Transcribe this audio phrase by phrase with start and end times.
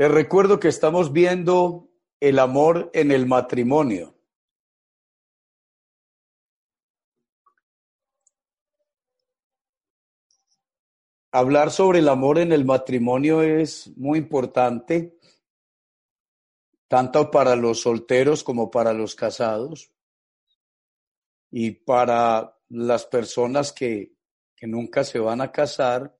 [0.00, 1.90] Les recuerdo que estamos viendo
[2.20, 4.14] el amor en el matrimonio.
[11.30, 15.18] Hablar sobre el amor en el matrimonio es muy importante,
[16.88, 19.92] tanto para los solteros como para los casados
[21.50, 24.14] y para las personas que,
[24.56, 26.16] que nunca se van a casar.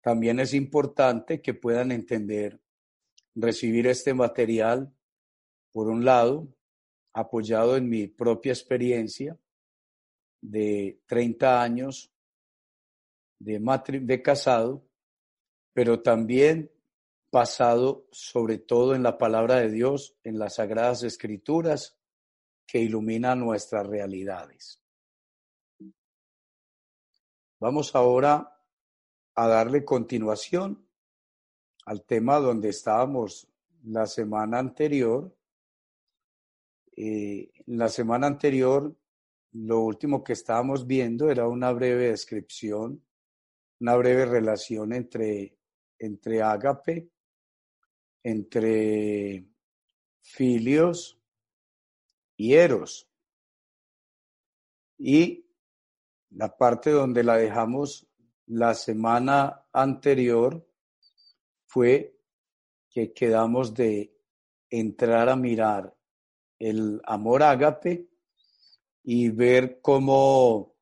[0.00, 2.60] También es importante que puedan entender
[3.34, 4.92] recibir este material,
[5.72, 6.48] por un lado,
[7.12, 9.38] apoyado en mi propia experiencia
[10.40, 12.12] de 30 años
[13.38, 13.60] de,
[14.02, 14.86] de casado,
[15.72, 16.70] pero también
[17.32, 21.98] basado sobre todo en la palabra de Dios, en las sagradas escrituras
[22.66, 24.80] que iluminan nuestras realidades.
[27.58, 28.56] Vamos ahora
[29.34, 30.86] a darle continuación
[31.84, 33.48] al tema donde estábamos
[33.84, 35.34] la semana anterior.
[36.96, 38.96] Eh, la semana anterior,
[39.52, 43.04] lo último que estábamos viendo era una breve descripción,
[43.80, 45.56] una breve relación entre,
[45.98, 47.08] entre ágape,
[48.22, 49.46] entre
[50.22, 51.20] filios
[52.36, 53.08] y eros.
[54.98, 55.46] Y
[56.30, 58.06] la parte donde la dejamos
[58.46, 60.66] la semana anterior
[61.74, 62.20] fue
[62.88, 64.16] que quedamos de
[64.70, 65.92] entrar a mirar
[66.56, 68.08] el amor ágape
[69.02, 70.76] y ver cómo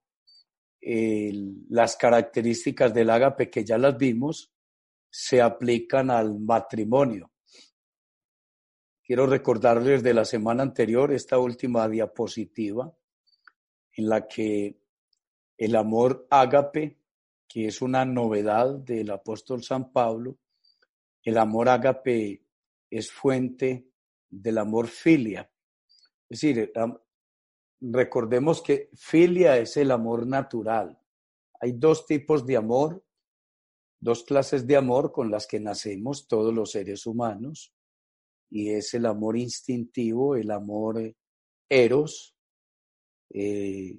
[0.83, 4.53] las características del ágape que ya las vimos
[5.09, 7.33] se aplican al matrimonio.
[9.03, 12.95] Quiero recordarles de la semana anterior esta última diapositiva
[13.95, 14.79] en la que
[15.57, 16.99] el amor ágape,
[17.49, 20.37] que es una novedad del apóstol San Pablo,
[21.25, 22.45] el amor ágape
[22.91, 23.89] es fuente
[24.29, 25.51] del amor filia.
[26.29, 26.73] Es decir,
[27.81, 30.99] recordemos que filia es el amor natural.
[31.61, 33.05] Hay dos tipos de amor,
[34.01, 37.75] dos clases de amor con las que nacemos todos los seres humanos,
[38.51, 41.15] y es el amor instintivo, el amor
[41.69, 42.37] eros.
[43.31, 43.99] Eh,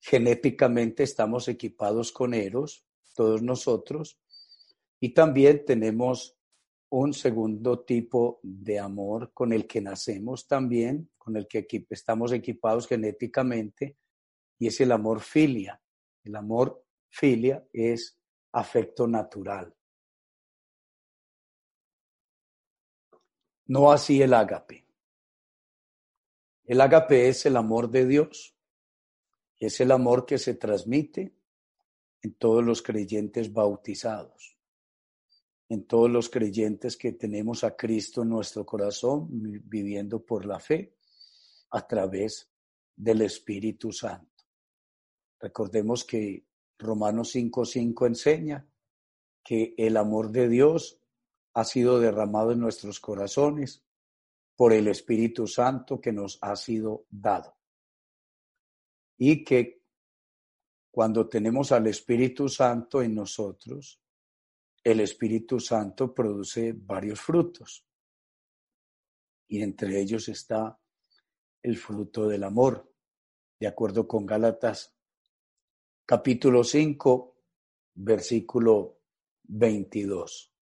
[0.00, 4.18] genéticamente estamos equipados con eros, todos nosotros,
[5.00, 6.36] y también tenemos
[6.90, 12.86] un segundo tipo de amor con el que nacemos también, con el que estamos equipados
[12.86, 13.96] genéticamente,
[14.58, 15.80] y es el amor filia.
[16.22, 18.18] El amor filia es
[18.52, 19.74] afecto natural.
[23.66, 24.86] No así el ágape.
[26.64, 28.56] El ágape es el amor de Dios,
[29.58, 31.34] es el amor que se transmite
[32.22, 34.53] en todos los creyentes bautizados
[35.74, 40.94] en todos los creyentes que tenemos a Cristo en nuestro corazón, viviendo por la fe
[41.70, 42.50] a través
[42.96, 44.44] del Espíritu Santo.
[45.40, 46.46] Recordemos que
[46.78, 48.66] Romanos 5:5 enseña
[49.42, 51.00] que el amor de Dios
[51.52, 53.84] ha sido derramado en nuestros corazones
[54.56, 57.56] por el Espíritu Santo que nos ha sido dado.
[59.18, 59.82] Y que
[60.90, 64.00] cuando tenemos al Espíritu Santo en nosotros,
[64.84, 67.86] el Espíritu Santo produce varios frutos
[69.48, 70.78] y entre ellos está
[71.62, 72.92] el fruto del amor,
[73.58, 74.94] de acuerdo con Gálatas
[76.04, 77.34] capítulo 5,
[77.94, 79.00] versículo
[79.44, 80.52] 22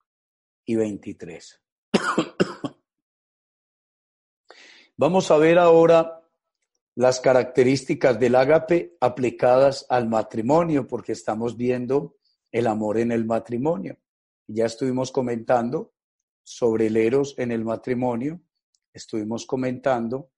[0.66, 1.60] y 23.
[4.96, 6.22] Vamos a ver ahora
[6.94, 12.18] las características del ágape aplicadas al matrimonio, porque estamos viendo
[12.52, 13.98] el amor en el matrimonio.
[14.46, 15.92] Ya estuvimos comentando
[16.42, 18.40] sobre el eros en el matrimonio,
[18.92, 20.30] estuvimos comentando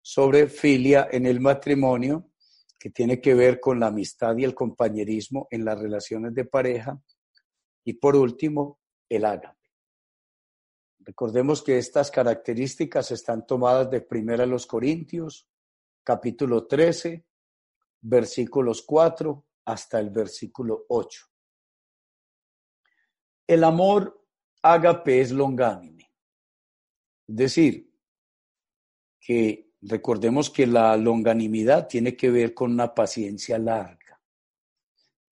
[0.00, 2.30] sobre filia en el matrimonio,
[2.78, 7.00] que tiene que ver con la amistad y el compañerismo en las relaciones de pareja.
[7.84, 8.78] Y por último,
[9.08, 9.58] el ágape.
[11.00, 15.48] Recordemos que estas características están tomadas de Primera los Corintios,
[16.04, 17.24] capítulo 13,
[18.02, 21.26] versículos 4 hasta el versículo 8.
[23.48, 24.26] El amor
[24.62, 26.04] ágape es longánime.
[27.26, 27.90] Es decir,
[29.18, 34.20] que recordemos que la longanimidad tiene que ver con una paciencia larga.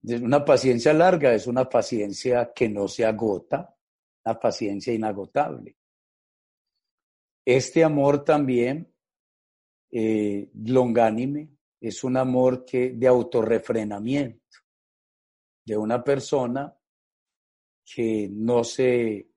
[0.03, 3.77] Una paciencia larga es una paciencia que no se agota,
[4.25, 5.77] una paciencia inagotable.
[7.45, 8.93] Este amor también,
[9.91, 14.59] eh, longánime, es un amor que, de autorrefrenamiento
[15.65, 16.76] de una persona
[17.87, 19.31] que no se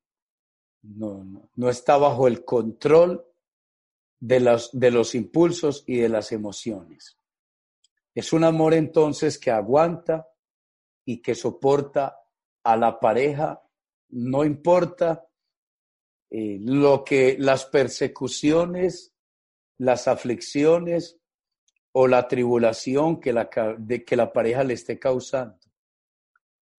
[0.82, 3.26] no, no, está bajo el control
[4.20, 7.18] de los, de los impulsos y de las emociones.
[8.16, 10.30] Es un amor entonces que aguanta
[11.06, 12.18] y que soporta
[12.64, 13.62] a la pareja,
[14.10, 15.28] no importa
[16.30, 19.14] eh, lo que las persecuciones,
[19.78, 21.18] las aflicciones
[21.92, 25.58] o la tribulación que la, que la pareja le esté causando.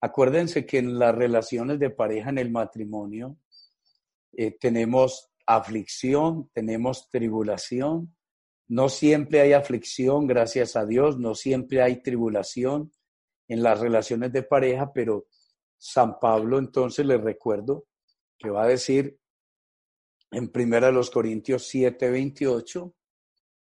[0.01, 3.37] Acuérdense que en las relaciones de pareja, en el matrimonio,
[4.33, 8.17] eh, tenemos aflicción, tenemos tribulación.
[8.69, 12.93] No siempre hay aflicción, gracias a Dios, no siempre hay tribulación
[13.49, 15.27] en las relaciones de pareja, pero
[15.77, 17.87] San Pablo entonces les recuerdo
[18.39, 19.19] que va a decir
[20.31, 22.95] en primera de los Corintios 7, 28,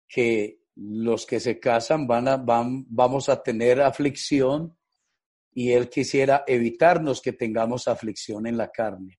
[0.09, 4.78] que los que se casan van a, van, vamos a tener aflicción
[5.59, 9.19] y Él quisiera evitarnos que tengamos aflicción en la carne.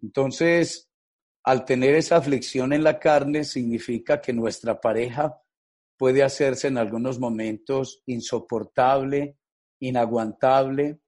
[0.00, 0.88] Entonces,
[1.44, 5.38] al tener esa aflicción en la carne, significa que nuestra pareja
[5.98, 9.36] puede hacerse en algunos momentos insoportable,
[9.78, 11.00] inaguantable,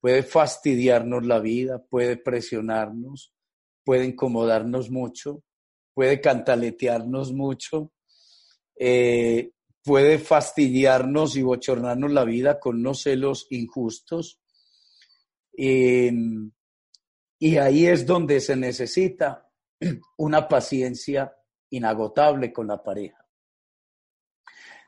[0.00, 3.32] puede fastidiarnos la vida, puede presionarnos,
[3.84, 5.44] puede incomodarnos mucho,
[5.94, 7.92] puede cantaletearnos mucho,
[8.76, 9.52] eh,
[9.84, 14.40] puede fastidiarnos y bochornarnos la vida con unos celos injustos.
[15.54, 16.50] Y
[17.40, 19.50] ahí es donde se necesita
[20.16, 21.36] una paciencia
[21.70, 23.26] inagotable con la pareja.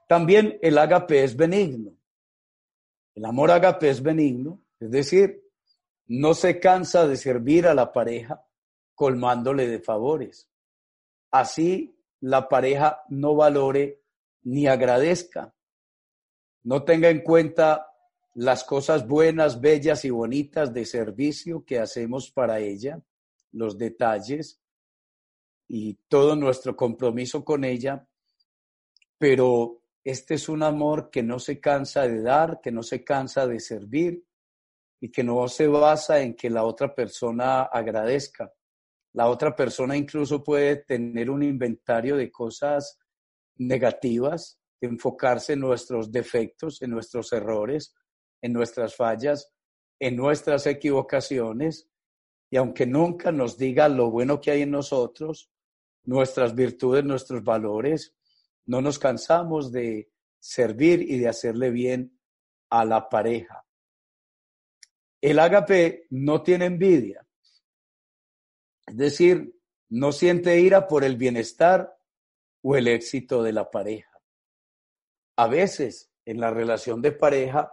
[0.07, 1.97] También el agape es benigno.
[3.15, 5.43] El amor agape es benigno, es decir,
[6.07, 8.45] no se cansa de servir a la pareja
[8.95, 10.49] colmándole de favores.
[11.31, 14.04] Así la pareja no valore
[14.45, 15.55] ni agradezca,
[16.63, 17.87] no tenga en cuenta
[18.35, 23.01] las cosas buenas, bellas y bonitas de servicio que hacemos para ella,
[23.53, 24.61] los detalles
[25.69, 28.07] y todo nuestro compromiso con ella,
[29.19, 33.47] pero este es un amor que no se cansa de dar, que no se cansa
[33.47, 34.25] de servir
[35.01, 38.53] y que no se basa en que la otra persona agradezca.
[39.13, 42.99] La otra persona incluso puede tener un inventario de cosas
[43.57, 47.95] negativas, enfocarse en nuestros defectos, en nuestros errores,
[48.43, 49.53] en nuestras fallas,
[49.99, 51.89] en nuestras equivocaciones,
[52.51, 55.51] y aunque nunca nos diga lo bueno que hay en nosotros,
[56.05, 58.15] nuestras virtudes, nuestros valores,
[58.67, 62.19] no nos cansamos de servir y de hacerle bien
[62.71, 63.65] a la pareja.
[65.21, 67.27] El ágape no tiene envidia,
[68.87, 69.59] es decir,
[69.89, 71.94] no siente ira por el bienestar
[72.67, 74.11] o el éxito de la pareja.
[75.37, 77.71] A veces en la relación de pareja,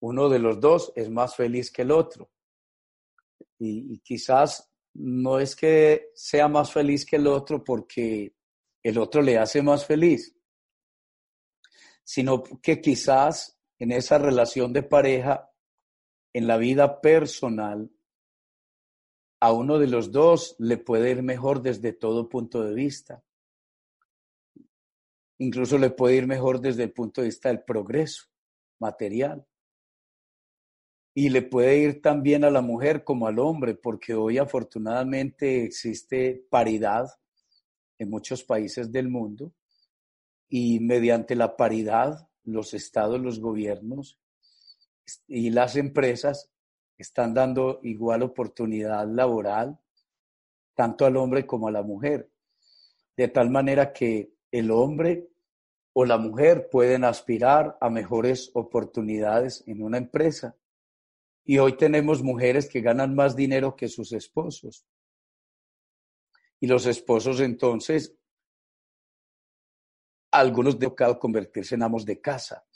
[0.00, 2.30] uno de los dos es más feliz que el otro.
[3.58, 8.34] Y, quizás no es que sea más feliz que el otro porque
[8.82, 10.36] el otro le hace más feliz,
[12.04, 15.50] sino que quizás en esa relación de pareja,
[16.32, 17.90] en la vida personal,
[19.40, 23.24] a uno de los dos le puede ir mejor desde todo punto de vista.
[25.38, 28.24] Incluso le puede ir mejor desde el punto de vista del progreso
[28.78, 29.46] material.
[31.14, 36.46] Y le puede ir también a la mujer como al hombre, porque hoy afortunadamente existe
[36.50, 37.06] paridad
[37.98, 39.52] en muchos países del mundo
[40.48, 44.18] y mediante la paridad los estados, los gobiernos
[45.26, 46.50] y las empresas
[46.98, 49.78] están dando igual oportunidad laboral
[50.74, 52.30] tanto al hombre como a la mujer.
[53.16, 55.28] De tal manera que el hombre
[55.92, 60.56] o la mujer pueden aspirar a mejores oportunidades en una empresa.
[61.44, 64.86] Y hoy tenemos mujeres que ganan más dinero que sus esposos.
[66.60, 68.14] Y los esposos entonces,
[70.30, 72.66] algunos de tocado convertirse en amos de casa.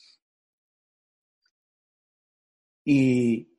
[2.85, 3.51] Y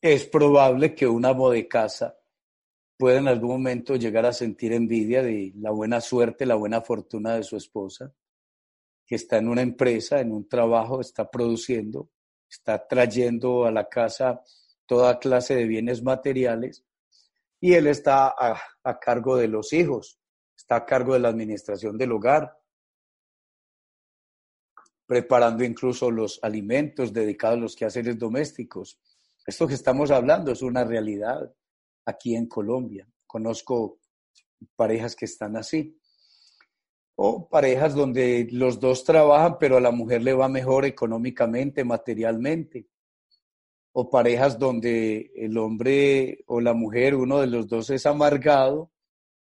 [0.00, 2.19] es probable que un amo de casa
[3.00, 7.34] pueda en algún momento llegar a sentir envidia de la buena suerte, la buena fortuna
[7.34, 8.12] de su esposa,
[9.06, 12.10] que está en una empresa, en un trabajo, está produciendo,
[12.46, 14.42] está trayendo a la casa
[14.84, 16.84] toda clase de bienes materiales
[17.58, 20.20] y él está a, a cargo de los hijos,
[20.54, 22.54] está a cargo de la administración del hogar,
[25.06, 29.00] preparando incluso los alimentos dedicados a los quehaceres domésticos.
[29.46, 31.50] Esto que estamos hablando es una realidad
[32.04, 33.08] aquí en Colombia.
[33.26, 33.98] Conozco
[34.76, 35.96] parejas que están así.
[37.16, 42.88] O parejas donde los dos trabajan, pero a la mujer le va mejor económicamente, materialmente.
[43.92, 48.90] O parejas donde el hombre o la mujer, uno de los dos es amargado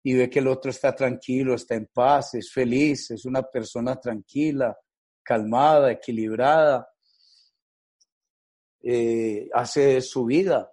[0.03, 4.01] y ve que el otro está tranquilo, está en paz, es feliz, es una persona
[4.01, 4.77] tranquila,
[5.23, 6.89] calmada, equilibrada,
[8.81, 10.73] eh, hace su vida.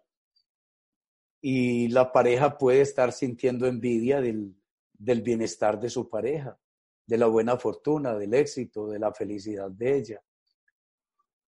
[1.48, 4.56] Y la pareja puede estar sintiendo envidia del,
[4.94, 6.60] del bienestar de su pareja,
[7.06, 10.24] de la buena fortuna, del éxito, de la felicidad de ella.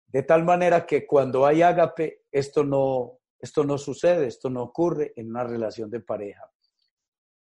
[0.07, 5.11] De tal manera que cuando hay ágape, esto no, esto no sucede, esto no ocurre
[5.17, 6.49] en una relación de pareja.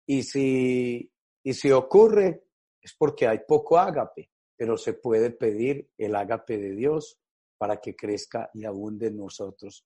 [0.06, 1.12] Y si,
[1.44, 2.46] y si ocurre,
[2.82, 7.20] es porque hay poco ágape, pero se puede pedir el ágape de Dios
[7.58, 9.86] para que crezca y abunde en nosotros.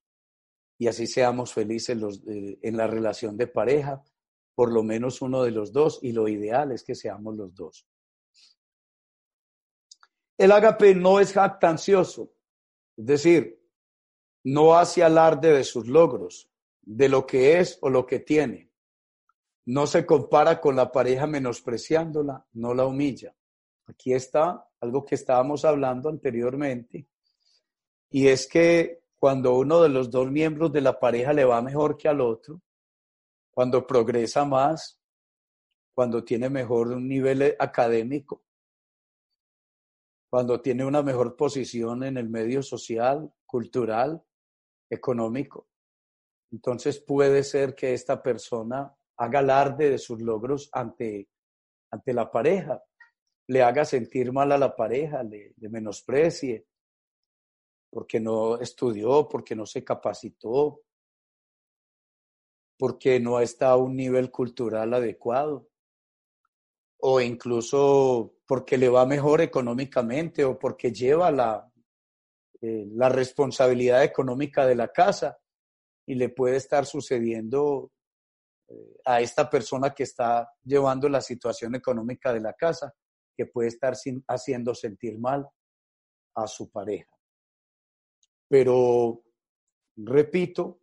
[0.84, 1.98] Y así seamos felices
[2.28, 4.04] eh, en la relación de pareja,
[4.54, 7.88] por lo menos uno de los dos, y lo ideal es que seamos los dos.
[10.38, 12.34] El ágape no es jactancioso,
[12.98, 13.66] es decir,
[14.44, 18.70] no hace alarde de sus logros, de lo que es o lo que tiene.
[19.64, 23.34] No se compara con la pareja menospreciándola, no la humilla.
[23.86, 27.08] Aquí está algo que estábamos hablando anteriormente,
[28.10, 31.96] y es que cuando uno de los dos miembros de la pareja le va mejor
[31.96, 32.62] que al otro,
[33.54, 35.02] cuando progresa más,
[35.96, 38.44] cuando tiene mejor un nivel académico,
[40.30, 44.22] cuando tiene una mejor posición en el medio social, cultural,
[44.90, 45.70] económico.
[46.52, 51.30] Entonces puede ser que esta persona haga alarde de sus logros ante,
[51.92, 52.84] ante la pareja,
[53.48, 56.66] le haga sentir mal a la pareja, le, le menosprecie,
[57.94, 60.82] porque no estudió, porque no se capacitó,
[62.78, 65.70] porque no está a un nivel cultural adecuado,
[67.02, 71.72] o incluso porque le va mejor económicamente o porque lleva la,
[72.62, 75.38] eh, la responsabilidad económica de la casa
[76.08, 77.92] y le puede estar sucediendo
[78.70, 82.94] eh, a esta persona que está llevando la situación económica de la casa,
[83.36, 83.94] que puede estar
[84.28, 85.48] haciendo sentir mal
[86.36, 87.13] a su pareja.
[88.54, 89.24] Pero,
[89.96, 90.80] repito,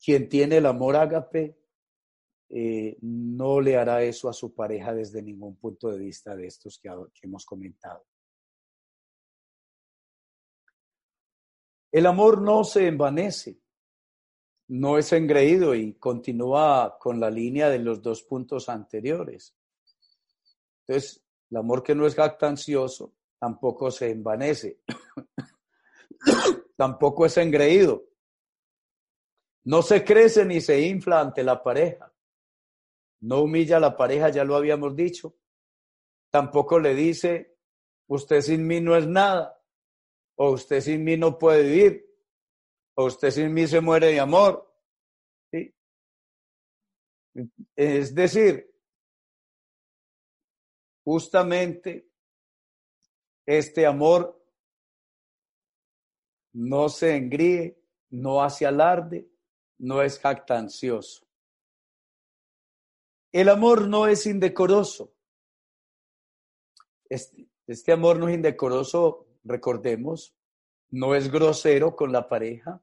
[0.00, 1.58] quien tiene el amor ágape
[2.50, 6.78] eh, no le hará eso a su pareja desde ningún punto de vista de estos
[6.78, 6.88] que,
[7.22, 8.06] hemos comentado.
[11.90, 13.58] El amor no se envanece,
[14.68, 19.52] no es engreído y continúa con la línea de los dos puntos anteriores.
[20.86, 24.78] Entonces, el amor que no es jactancioso tampoco se envanece,
[26.76, 28.04] tampoco es engreído,
[29.64, 32.12] no se crece ni se infla ante la pareja.
[33.20, 35.36] No humilla a la pareja, ya lo habíamos dicho.
[36.30, 37.56] Tampoco le dice,
[38.08, 39.60] usted sin mí no es nada.
[40.36, 42.06] O usted sin mí no puede vivir.
[42.94, 44.68] O usted sin mí se muere de amor.
[47.76, 48.74] Es decir,
[51.04, 52.10] justamente
[53.46, 54.41] este amor
[56.52, 57.78] no se engríe,
[58.10, 59.28] no hace alarde,
[59.78, 61.26] no es jactancioso.
[63.32, 65.14] El amor no es indecoroso.
[67.08, 70.34] Este, este, amor no es indecoroso, recordemos,
[70.90, 72.82] no es grosero con la pareja,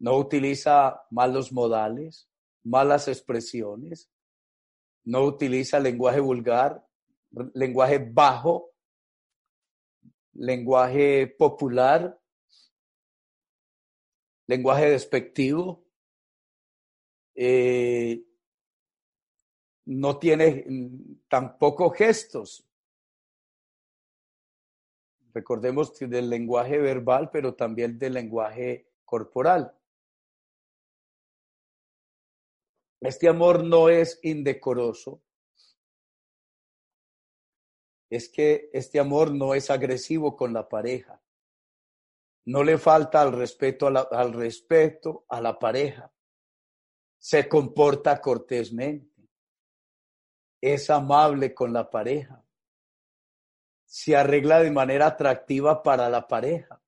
[0.00, 2.28] no utiliza malos modales,
[2.64, 4.10] malas expresiones,
[5.04, 6.84] no utiliza lenguaje vulgar,
[7.54, 8.70] lenguaje bajo,
[10.32, 12.18] lenguaje popular,
[14.46, 15.84] lenguaje despectivo,
[17.34, 18.24] eh,
[19.86, 20.64] no tiene
[21.28, 22.66] tampoco gestos.
[25.32, 29.76] Recordemos del lenguaje verbal, pero también del lenguaje corporal.
[33.00, 35.20] Este amor no es indecoroso.
[38.08, 41.23] Es que este amor no es agresivo con la pareja.
[42.46, 46.10] No le falta al respeto al respeto a la pareja
[47.24, 49.30] se comporta cortésmente,
[50.60, 52.44] es amable con la pareja,
[53.86, 56.82] se arregla de manera atractiva para la pareja.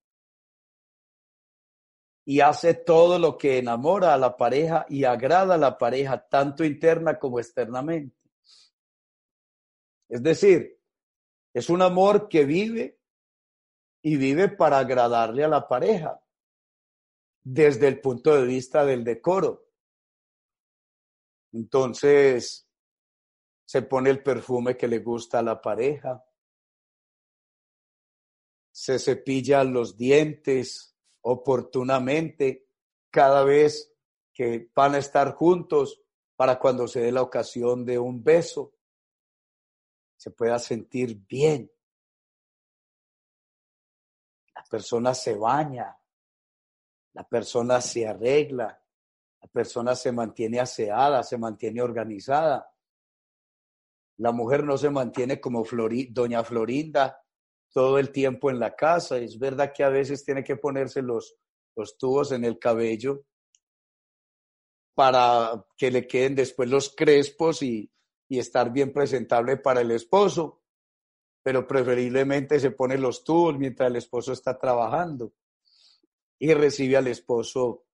[2.28, 6.64] y hace todo lo que enamora a la pareja y agrada a la pareja, tanto
[6.64, 8.18] interna como externamente.
[10.08, 10.78] Es decir,
[11.54, 12.95] es un amor que vive
[14.08, 16.22] y vive para agradarle a la pareja
[17.42, 19.68] desde el punto de vista del decoro.
[21.52, 22.70] Entonces,
[23.64, 26.24] se pone el perfume que le gusta a la pareja,
[28.70, 32.68] se cepilla los dientes oportunamente
[33.10, 33.92] cada vez
[34.32, 36.00] que van a estar juntos
[36.36, 38.72] para cuando se dé la ocasión de un beso,
[40.16, 41.72] se pueda sentir bien.
[44.68, 45.96] Persona se baña,
[47.12, 48.82] la persona se arregla,
[49.40, 52.70] la persona se mantiene aseada, se mantiene organizada.
[54.18, 55.64] La mujer no se mantiene como
[56.10, 57.22] doña Florinda
[57.72, 59.18] todo el tiempo en la casa.
[59.18, 61.36] Es verdad que a veces tiene que ponerse los,
[61.74, 63.24] los tubos en el cabello
[64.94, 67.90] para que le queden después los crespos y,
[68.28, 70.62] y estar bien presentable para el esposo,
[71.46, 75.32] pero preferiblemente se pone los tubos mientras el esposo está trabajando
[76.40, 77.84] y recibe al esposo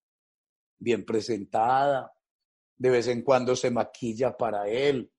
[0.79, 2.15] bien presentada,
[2.79, 5.13] de vez en cuando se maquilla para él,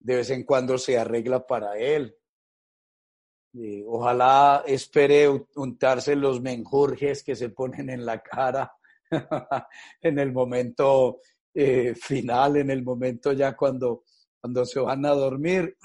[0.00, 2.14] de vez en cuando se arregla para él.
[3.54, 8.70] Eh, ojalá espere untarse los menjurjes que se ponen en la cara
[10.02, 11.22] en el momento
[11.54, 14.04] eh, final, en el momento ya cuando,
[14.38, 15.78] cuando se van a dormir,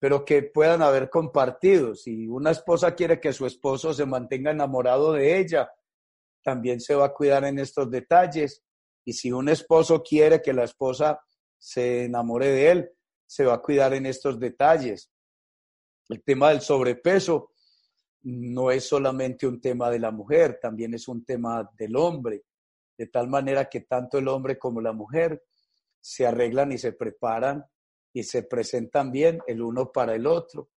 [0.00, 1.94] pero que puedan haber compartido.
[1.94, 5.70] Si una esposa quiere que su esposo se mantenga enamorado de ella,
[6.42, 8.64] también se va a cuidar en estos detalles.
[9.04, 11.20] Y si un esposo quiere que la esposa
[11.58, 12.90] se enamore de él,
[13.26, 15.12] se va a cuidar en estos detalles.
[16.08, 17.52] El tema del sobrepeso
[18.22, 22.44] no es solamente un tema de la mujer, también es un tema del hombre,
[22.96, 25.44] de tal manera que tanto el hombre como la mujer
[26.00, 27.64] se arreglan y se preparan
[28.12, 30.70] y se presentan bien el uno para el otro,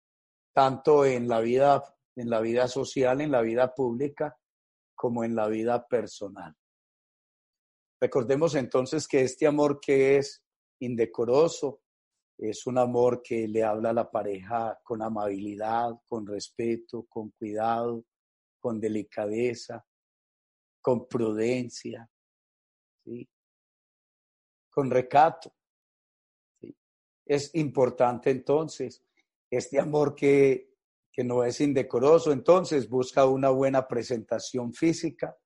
[0.53, 1.83] tanto en la vida
[2.17, 4.37] en la vida social, en la vida pública,
[4.95, 6.55] como en la vida personal.
[8.01, 10.43] Recordemos entonces que este amor que es
[10.81, 11.83] indecoroso,
[12.39, 18.05] es un amor que le habla a la pareja con amabilidad, con respeto, con cuidado,
[18.59, 19.85] con delicadeza,
[20.81, 22.09] con prudencia,
[24.71, 25.53] con recato.
[27.31, 29.05] Es importante entonces
[29.49, 30.75] este amor que,
[31.13, 35.39] que no es indecoroso, entonces busca una buena presentación física,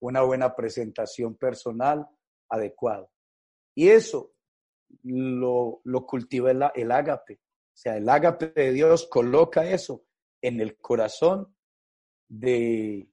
[0.00, 2.06] una buena presentación personal
[2.46, 3.08] adecuada.
[3.74, 4.34] Y eso
[5.04, 7.36] lo, lo cultiva el, el ágape.
[7.36, 10.04] O sea, el ágape de Dios coloca eso
[10.42, 11.56] en el corazón
[12.28, 13.08] de,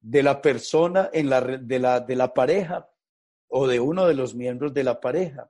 [0.00, 2.90] de la persona, en la, de, la, de la pareja
[3.46, 5.48] o de uno de los miembros de la pareja.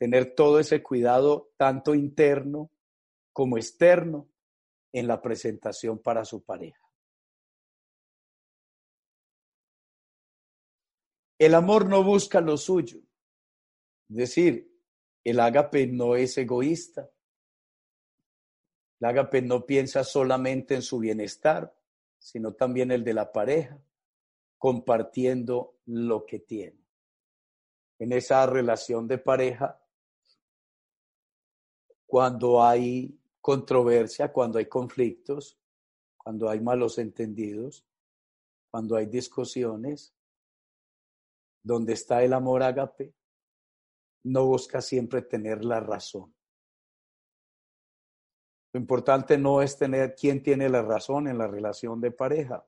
[0.00, 2.72] Tener todo ese cuidado, tanto interno
[3.32, 4.28] como externo,
[4.92, 6.84] en la presentación para su pareja.
[11.38, 12.98] El amor no busca lo suyo,
[14.08, 14.70] es decir,
[15.22, 17.10] el ágape no es egoísta.
[18.98, 21.74] El ágape no piensa solamente en su bienestar,
[22.18, 23.78] sino también el de la pareja,
[24.58, 26.84] compartiendo lo que tiene.
[27.98, 29.79] En esa relación de pareja,
[32.10, 35.56] cuando hay controversia, cuando hay conflictos,
[36.16, 37.86] cuando hay malos entendidos,
[38.68, 40.12] cuando hay discusiones,
[41.62, 43.14] donde está el amor ágape,
[44.24, 46.34] no busca siempre tener la razón.
[48.72, 52.66] Lo importante no es tener quién tiene la razón en la relación de pareja.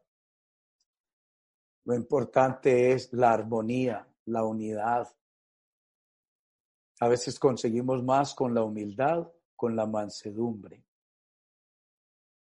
[1.84, 5.12] Lo importante es la armonía, la unidad.
[7.02, 10.84] A veces conseguimos más con la humildad, con la mansedumbre,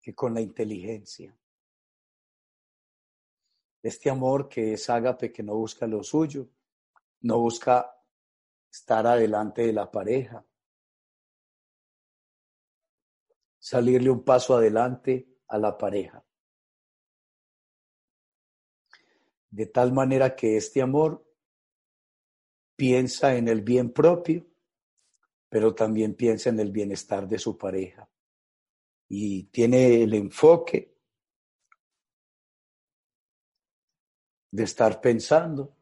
[0.01, 1.37] que con la inteligencia.
[3.83, 6.49] Este amor que es ágape, que no busca lo suyo,
[7.21, 7.95] no busca
[8.73, 10.43] estar adelante de la pareja,
[13.59, 16.25] salirle un paso adelante a la pareja.
[19.51, 21.28] De tal manera que este amor
[22.79, 24.47] piensa en el bien propio,
[25.49, 28.09] pero también piensa en el bienestar de su pareja.
[29.09, 30.95] Y tiene el enfoque
[34.53, 35.75] de estar pensando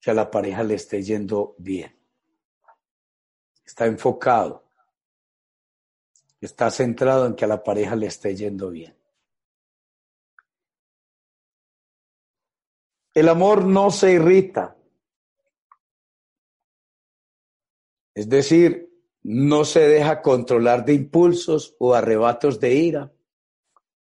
[0.00, 1.94] que a la pareja le esté yendo bien.
[3.62, 4.64] Está enfocado.
[6.40, 8.96] Está centrado en que a la pareja le esté yendo bien.
[13.14, 14.76] El amor no se irrita.
[18.12, 18.90] Es decir,
[19.22, 23.12] no se deja controlar de impulsos o arrebatos de ira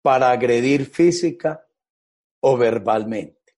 [0.02, 1.66] para agredir física
[2.40, 3.56] o verbalmente.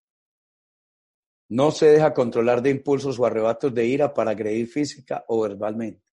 [1.51, 6.05] No se deja controlar de impulsos o arrebatos de ira para agredir física o verbalmente.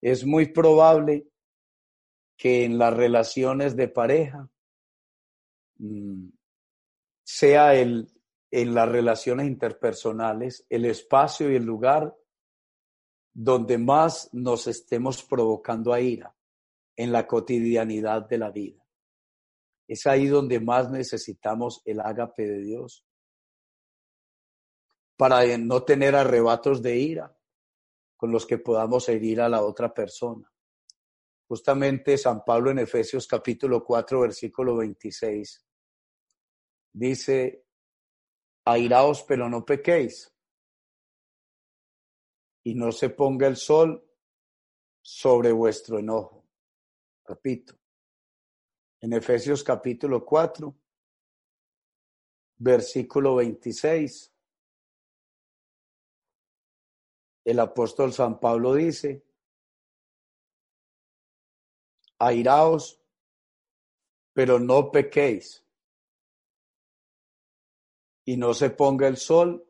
[0.00, 1.28] Es muy probable
[2.36, 4.48] que en las relaciones de pareja
[5.78, 6.28] mm,
[7.22, 8.11] sea el,
[8.52, 12.14] en las relaciones interpersonales el espacio y el lugar
[13.32, 16.36] donde más nos estemos provocando a ira
[16.94, 18.86] en la cotidianidad de la vida.
[19.88, 23.06] Es ahí donde más necesitamos el ágape de Dios
[25.16, 27.34] para no tener arrebatos de ira
[28.18, 30.52] con los que podamos herir a la otra persona.
[31.48, 35.66] Justamente San Pablo en Efesios capítulo 4, versículo 26,
[36.92, 37.61] dice,
[38.64, 40.32] airaos pero no pequéis,
[42.64, 44.08] y no se ponga el sol
[45.00, 46.44] sobre vuestro enojo.
[47.24, 47.74] Repito,
[49.00, 50.74] en Efesios capítulo 4,
[52.58, 54.32] versículo 26,
[57.44, 59.24] el apóstol San Pablo dice,
[62.18, 63.00] airaos,
[64.32, 65.61] pero no pequéis,
[68.24, 69.66] y no se ponga el sol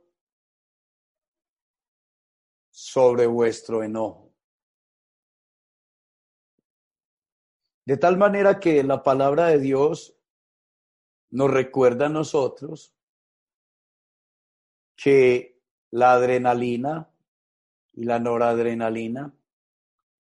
[2.70, 4.32] sobre vuestro enojo.
[7.84, 10.16] De tal manera que la palabra de Dios
[11.30, 12.94] nos recuerda a nosotros
[14.94, 15.60] que
[15.90, 17.10] la adrenalina
[17.94, 19.34] y la noradrenalina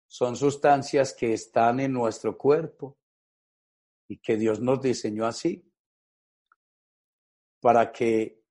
[0.07, 2.99] son sustancias que están en nuestro cuerpo
[4.09, 5.70] y que Dios nos diseñó así
[7.61, 8.43] para que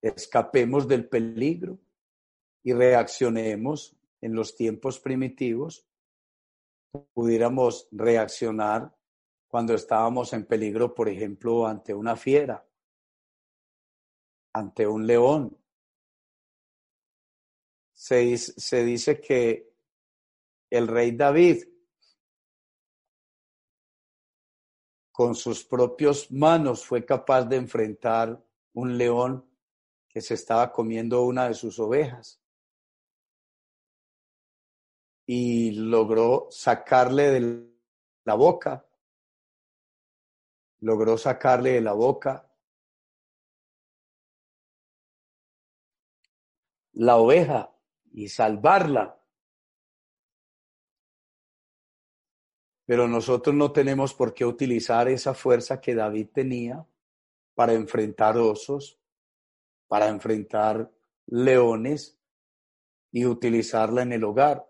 [0.00, 1.78] escapemos del peligro
[2.62, 5.86] y reaccionemos en los tiempos primitivos,
[7.12, 8.94] pudiéramos reaccionar
[9.46, 12.66] cuando estábamos en peligro, por ejemplo, ante una fiera,
[14.52, 15.56] ante un león.
[17.92, 19.72] Se, se dice que
[20.70, 21.64] el rey David
[25.18, 28.40] con sus propias manos fue capaz de enfrentar
[28.74, 29.44] un león
[30.08, 32.40] que se estaba comiendo una de sus ovejas.
[35.26, 37.68] Y logró sacarle de
[38.22, 38.86] la boca,
[40.78, 42.48] logró sacarle de la boca.
[46.92, 47.74] La oveja
[48.12, 49.17] y salvarla
[52.88, 56.88] Pero nosotros no tenemos por qué utilizar esa fuerza que David tenía
[57.54, 58.98] para enfrentar osos,
[59.88, 60.90] para enfrentar
[61.26, 62.18] leones
[63.12, 64.66] y utilizarla en el hogar.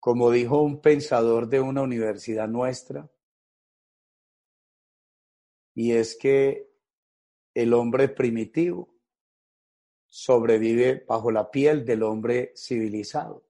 [0.00, 3.06] Como dijo un pensador de una universidad nuestra,
[5.74, 6.72] y es que
[7.52, 8.94] el hombre primitivo
[10.06, 13.44] sobrevive bajo la piel del hombre civilizado.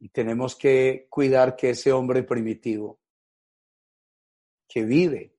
[0.00, 3.00] Y tenemos que cuidar que ese hombre primitivo
[4.68, 5.34] que vive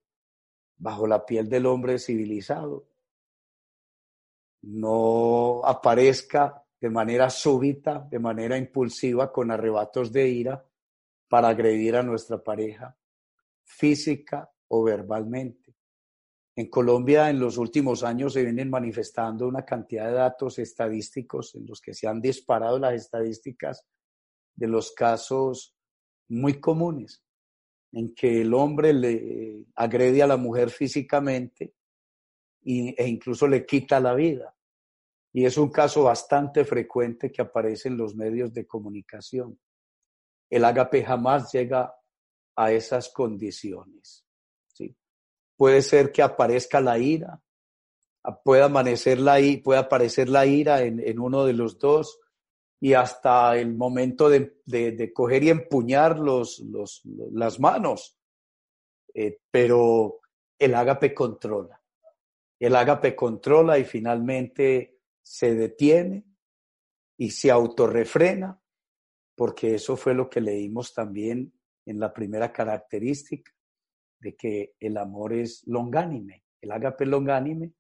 [0.78, 2.88] bajo la piel del hombre civilizado
[4.62, 10.66] no aparezca de manera súbita, de manera impulsiva, con arrebatos de ira,
[11.28, 12.98] para agredir a nuestra pareja,
[13.64, 15.76] física o verbalmente.
[16.56, 21.66] En Colombia en los últimos años se vienen manifestando una cantidad de datos estadísticos en
[21.66, 23.86] los que se han disparado las estadísticas
[24.60, 25.74] de los casos
[26.28, 27.24] muy comunes
[27.92, 31.74] en que el hombre le agrede a la mujer físicamente
[32.62, 34.56] e incluso le quita la vida.
[35.32, 39.60] Y es un caso bastante frecuente que aparece en los medios de comunicación.
[40.50, 41.96] El agape jamás llega
[42.56, 44.26] a esas condiciones.
[44.74, 44.96] ¿sí?
[45.56, 47.42] Puede ser que aparezca la ira,
[48.44, 52.20] puede, amanecer la, puede aparecer la ira en, en uno de los dos,
[52.80, 56.64] y hasta el momento de, coger y empuñar los,
[57.32, 58.18] las manos.
[59.14, 60.22] Eh, pero
[60.58, 61.82] el ágape controla.
[62.60, 66.26] El ágape controla y finalmente se detiene
[67.18, 68.62] y se autorrefrena,
[69.36, 71.54] porque eso fue lo que leímos también
[71.86, 73.52] en la primera característica,
[74.20, 77.74] de que el amor es longánime, el ágape longánime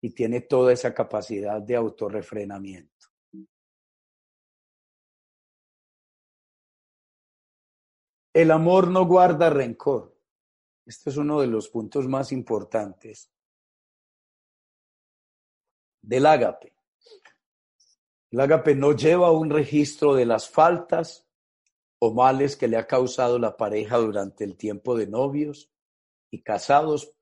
[0.00, 2.97] y tiene toda esa capacidad de autorrefrenamiento.
[8.32, 10.16] El amor no guarda rencor.
[10.86, 13.30] Este es uno de los puntos más importantes
[16.02, 16.72] del ágape.
[18.30, 21.26] El ágape no lleva un registro de las faltas
[21.98, 25.70] o males que le ha causado la pareja durante el tiempo de novios
[26.30, 27.12] y casados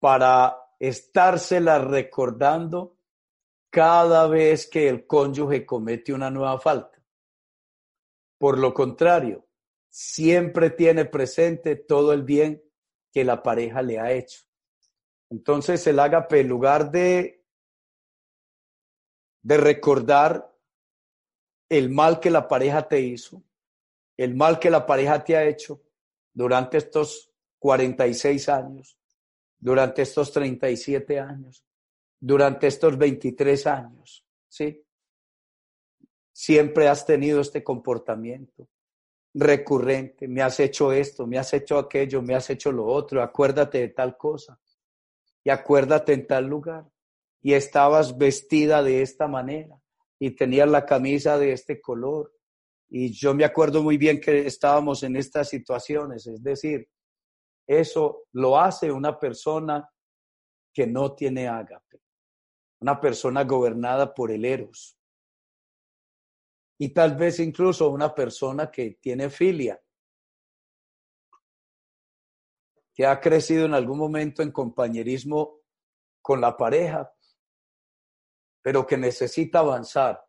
[0.00, 2.96] para estársela recordando
[3.70, 7.02] cada vez que el cónyuge comete una nueva falta.
[8.38, 9.45] Por lo contrario,
[9.96, 12.62] siempre tiene presente todo el bien
[13.10, 14.42] que la pareja le ha hecho.
[15.30, 17.42] Entonces el ágape, en lugar de,
[19.42, 20.54] de recordar
[21.70, 23.42] el mal que la pareja te hizo,
[24.18, 25.82] el mal que la pareja te ha hecho
[26.30, 28.98] durante estos 46 años,
[29.58, 31.64] durante estos 37 años,
[32.20, 34.84] durante estos 23 años, ¿sí?
[36.32, 38.68] Siempre has tenido este comportamiento
[39.38, 43.78] recurrente, me has hecho esto, me has hecho aquello, me has hecho lo otro, acuérdate
[43.80, 44.58] de tal cosa
[45.44, 46.90] y acuérdate en tal lugar.
[47.42, 49.78] Y estabas vestida de esta manera
[50.18, 52.32] y tenías la camisa de este color.
[52.88, 56.88] Y yo me acuerdo muy bien que estábamos en estas situaciones, es decir,
[57.66, 59.86] eso lo hace una persona
[60.72, 62.00] que no tiene ágape,
[62.80, 64.95] una persona gobernada por el eros.
[66.78, 69.80] Y tal vez incluso una persona que tiene filia,
[72.94, 75.60] que ha crecido en algún momento en compañerismo
[76.22, 77.12] con la pareja,
[78.62, 80.24] pero que necesita avanzar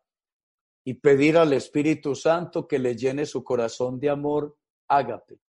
[0.84, 4.56] y pedir al Espíritu Santo que le llene su corazón de amor
[4.86, 5.40] ágape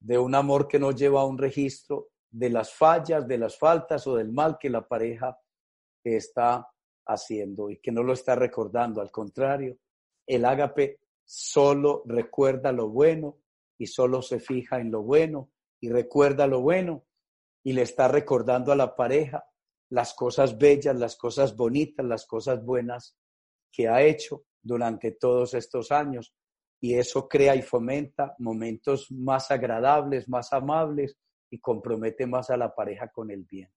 [0.00, 4.16] de un amor que no lleva un registro de las fallas, de las faltas o
[4.16, 5.38] del mal que la pareja
[6.02, 6.66] está
[7.12, 9.00] haciendo y que no lo está recordando.
[9.00, 9.78] Al contrario,
[10.26, 13.38] el ágape solo recuerda lo bueno
[13.78, 17.04] y solo se fija en lo bueno y recuerda lo bueno
[17.62, 19.44] y le está recordando a la pareja
[19.90, 23.16] las cosas bellas, las cosas bonitas, las cosas buenas
[23.72, 26.34] que ha hecho durante todos estos años
[26.80, 31.16] y eso crea y fomenta momentos más agradables, más amables
[31.50, 33.70] y compromete más a la pareja con el bien.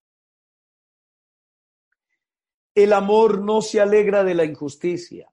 [2.74, 5.30] El amor no se alegra de la injusticia,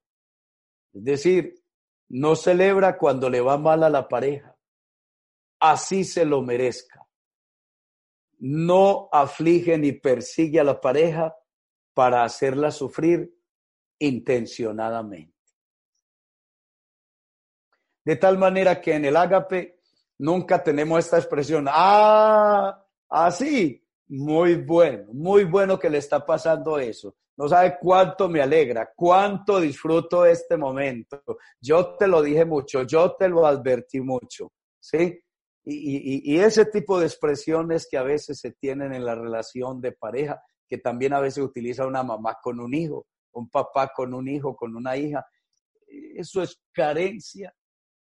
[0.93, 1.63] es decir,
[2.09, 4.55] no celebra cuando le va mal a la pareja,
[5.59, 7.07] así se lo merezca.
[8.39, 11.35] No aflige ni persigue a la pareja
[11.93, 13.33] para hacerla sufrir
[13.99, 15.31] intencionadamente.
[18.03, 19.79] De tal manera que en el ágape
[20.17, 27.15] nunca tenemos esta expresión, ah, así, muy bueno, muy bueno que le está pasando eso.
[27.41, 31.23] No sabe cuánto me alegra, cuánto disfruto este momento.
[31.59, 35.19] Yo te lo dije mucho, yo te lo advertí mucho, ¿sí?
[35.65, 40.39] Y, ese tipo de expresiones que a veces se tienen en la relación de pareja,
[40.69, 44.55] que también a veces utiliza una mamá con un hijo, un papá con un hijo,
[44.55, 45.25] con una hija,
[45.87, 47.51] eso es carencia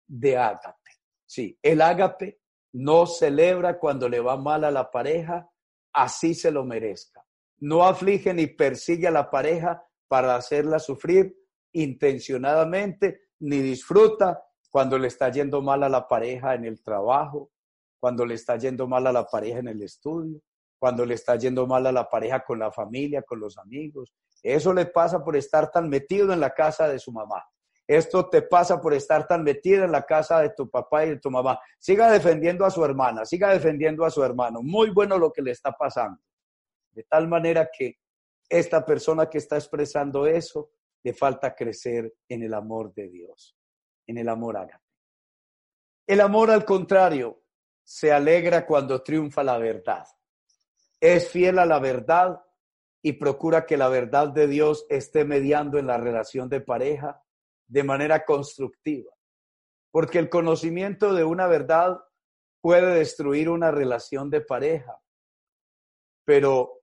[0.07, 0.91] de ágape.
[1.25, 2.41] Sí, el ágape
[2.75, 5.49] no celebra cuando le va mal a la pareja,
[5.95, 7.25] así se lo merezca.
[7.61, 11.37] No aflige ni persigue a la pareja para hacerla sufrir
[11.73, 17.51] intencionadamente, ni disfruta cuando le está yendo mal a la pareja en el trabajo,
[18.01, 20.41] cuando le está yendo mal a la pareja en el estudio,
[20.79, 24.15] cuando le está yendo mal a la pareja con la familia, con los amigos.
[24.43, 27.45] Eso le pasa por estar tan metido en la casa de su mamá.
[27.87, 31.17] Esto te pasa por estar tan metido en la casa de tu papá y de
[31.19, 31.59] tu mamá.
[31.79, 34.63] Siga defendiendo a su hermana, siga defendiendo a su hermano.
[34.63, 36.19] Muy bueno lo que le está pasando.
[36.91, 38.01] De tal manera que
[38.49, 40.73] esta persona que está expresando eso
[41.03, 43.57] le falta crecer en el amor de Dios,
[44.07, 44.85] en el amor ágape.
[46.07, 47.45] El amor, al contrario,
[47.85, 50.05] se alegra cuando triunfa la verdad.
[51.01, 52.41] Es fiel a la verdad
[53.03, 57.23] y procura que la verdad de Dios esté mediando en la relación de pareja
[57.67, 59.13] de manera constructiva.
[59.91, 62.01] Porque el conocimiento de una verdad
[62.61, 65.01] puede destruir una relación de pareja,
[66.25, 66.80] pero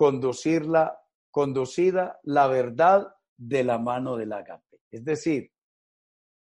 [0.00, 0.98] conducirla,
[1.30, 4.80] conducida la verdad de la mano del agape.
[4.90, 5.52] Es decir,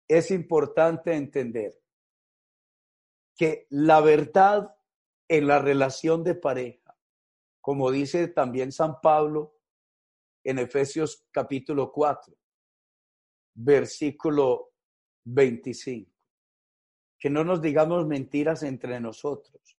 [0.07, 1.73] es importante entender
[3.35, 4.77] que la verdad
[5.27, 6.95] en la relación de pareja,
[7.61, 9.57] como dice también San Pablo
[10.43, 12.35] en Efesios capítulo 4,
[13.55, 14.73] versículo
[15.25, 16.11] 25.
[17.17, 19.79] Que no nos digamos mentiras entre nosotros,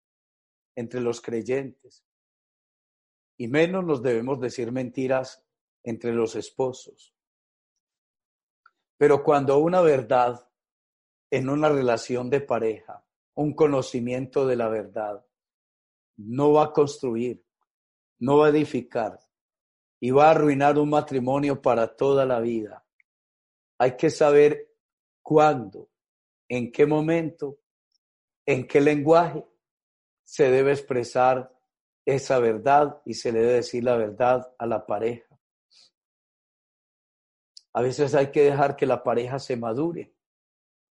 [0.74, 2.04] entre los creyentes.
[3.42, 5.44] Y menos nos debemos decir mentiras
[5.82, 7.12] entre los esposos.
[8.96, 10.48] Pero cuando una verdad
[11.28, 15.26] en una relación de pareja un conocimiento de la verdad,
[16.18, 17.44] no va a construir,
[18.20, 19.18] no va a edificar
[19.98, 22.86] y va a arruinar un matrimonio para toda la vida.
[23.76, 24.72] Hay que saber
[25.20, 25.90] cuándo,
[26.48, 27.58] en qué momento,
[28.46, 29.44] en qué lenguaje
[30.22, 31.52] se debe expresar
[32.04, 35.38] esa verdad y se le debe decir la verdad a la pareja.
[37.72, 40.14] A veces hay que dejar que la pareja se madure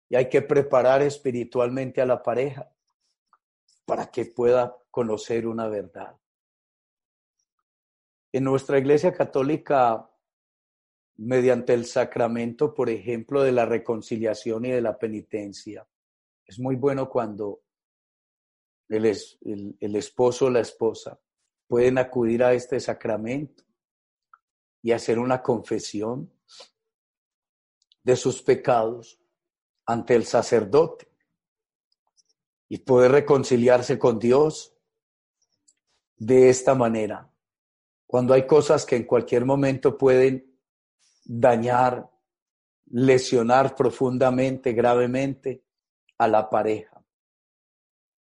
[0.07, 2.71] y hay que preparar espiritualmente a la pareja
[3.85, 6.15] para que pueda conocer una verdad.
[8.31, 10.09] En nuestra iglesia católica,
[11.17, 15.87] mediante el sacramento, por ejemplo, de la reconciliación y de la penitencia,
[16.45, 17.61] es muy bueno cuando
[18.89, 21.19] el, el, esposo o la esposa
[21.67, 23.63] pueden acudir a este sacramento
[24.81, 26.31] y hacer una confesión
[28.03, 29.19] de sus pecados
[29.85, 31.07] ante el sacerdote
[32.67, 34.75] y poder reconciliarse con Dios
[36.17, 37.31] de esta manera.
[38.05, 40.59] Cuando hay cosas que en cualquier momento pueden
[41.25, 42.09] dañar,
[42.87, 45.63] lesionar profundamente, gravemente
[46.17, 46.98] a la pareja.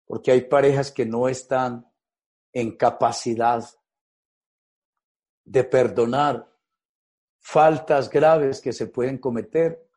[0.07, 1.87] Porque hay parejas que no están
[2.53, 3.63] en capacidad
[5.45, 6.51] de perdonar
[7.39, 9.87] faltas graves que se pueden cometer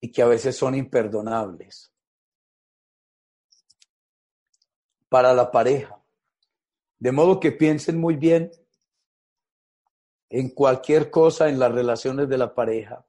[0.00, 1.94] y que a veces son imperdonables
[5.08, 6.02] para la pareja.
[6.98, 8.50] De modo que piensen muy bien
[10.28, 13.06] en cualquier cosa en las relaciones de la pareja.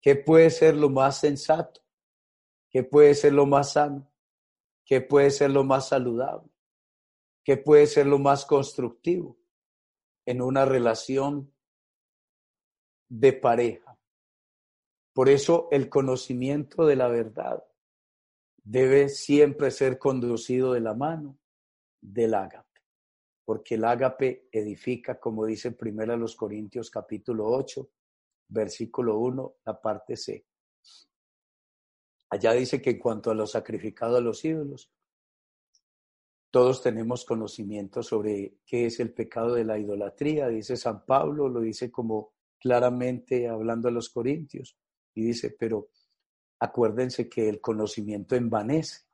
[0.00, 1.80] ¿Qué puede ser lo más sensato?
[2.68, 4.13] ¿Qué puede ser lo más sano?
[4.84, 6.50] ¿Qué puede ser lo más saludable?
[7.44, 9.38] ¿Qué puede ser lo más constructivo
[10.26, 11.54] en una relación
[13.08, 13.98] de pareja.
[15.12, 17.64] Por eso el conocimiento de la verdad
[18.62, 21.38] debe siempre ser conducido de la mano
[22.00, 22.80] del ágape,
[23.44, 27.88] porque el ágape edifica, como dice primero los Corintios capítulo 8,
[28.48, 30.44] versículo 1, la parte C.
[32.34, 34.90] Allá dice que en cuanto a lo sacrificado a los ídolos,
[36.50, 41.60] todos tenemos conocimiento sobre qué es el pecado de la idolatría, dice San Pablo, lo
[41.60, 44.76] dice como claramente hablando a los corintios
[45.14, 45.90] y dice, pero
[46.58, 49.04] acuérdense que el conocimiento envanece,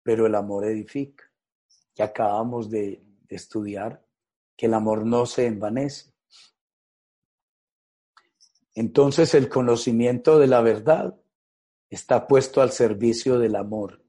[0.00, 1.24] pero el amor edifica.
[1.96, 4.00] Ya acabamos de, de estudiar
[4.56, 6.12] que el amor no se envanece.
[8.76, 11.18] Entonces el conocimiento de la verdad
[11.92, 14.02] está puesto al servicio del amor,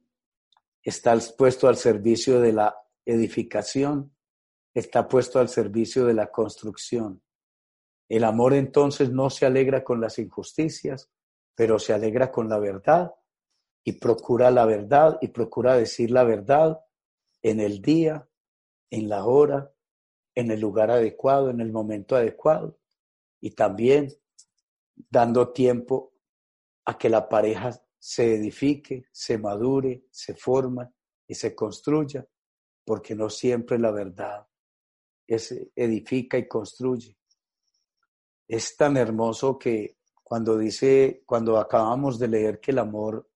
[0.82, 4.16] está puesto al servicio de la edificación,
[4.74, 7.22] está puesto al servicio de la construcción.
[8.08, 11.12] El amor entonces no se alegra con las injusticias,
[11.56, 13.14] pero se alegra con la verdad
[13.84, 16.80] y procura la verdad y procura decir la verdad
[17.42, 18.30] en el día,
[18.92, 19.74] en la hora,
[20.36, 22.80] en el lugar adecuado, en el momento adecuado
[23.42, 24.08] y también
[25.10, 26.13] dando tiempo
[26.86, 30.92] a que la pareja se edifique, se madure, se forma
[31.28, 32.26] y se construya,
[32.84, 34.46] porque no siempre la verdad
[35.26, 37.18] es, edifica y construye
[38.48, 43.30] es tan hermoso que cuando dice, cuando acabamos de leer que el amor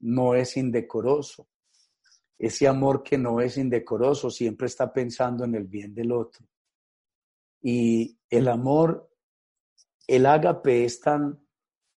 [0.00, 1.48] no es indecoroso,
[2.38, 6.46] ese amor que no es indecoroso siempre está pensando en el bien del otro.
[7.62, 9.10] Y el amor,
[10.06, 11.43] el ágape es tan,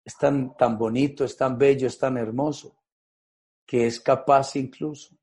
[0.06, 2.78] es tan, tan bonito, es tan bello, es tan hermoso,
[3.66, 5.18] que es capaz incluso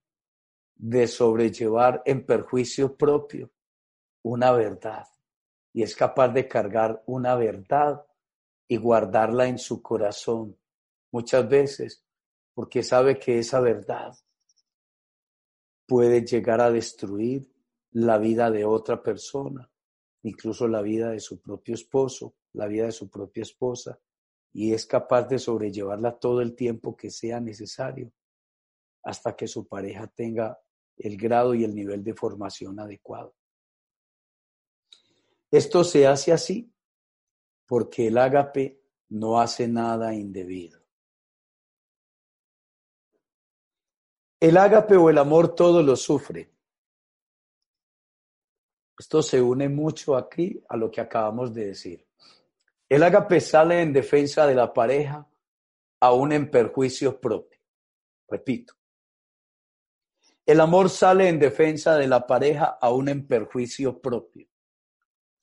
[0.76, 3.50] de sobrellevar en perjuicio propio
[4.24, 5.08] una verdad.
[5.72, 8.06] Y es capaz de cargar una verdad
[8.68, 10.58] y guardarla en su corazón
[11.12, 12.04] muchas veces
[12.54, 14.14] porque sabe que esa verdad
[15.88, 17.50] puede llegar a destruir
[17.92, 19.72] la vida de otra persona,
[20.24, 23.98] incluso la vida de su propio esposo, la vida de su propia esposa,
[24.54, 28.14] y es capaz de sobrellevarla todo el tiempo que sea necesario
[29.04, 30.60] hasta que su pareja tenga
[30.96, 33.36] el grado y el nivel de formación adecuado.
[35.52, 36.72] Esto se hace así
[37.68, 40.80] porque el ágape no hace nada indebido.
[44.40, 46.52] El ágape o el amor todo lo sufre.
[48.98, 52.06] Esto se une mucho aquí a lo que acabamos de decir.
[52.94, 55.28] El ágape sale en defensa de la pareja,
[56.00, 57.60] aún en perjuicio propio.
[58.28, 58.74] Repito.
[60.46, 64.48] El amor sale en defensa de la pareja, aún en perjuicio propio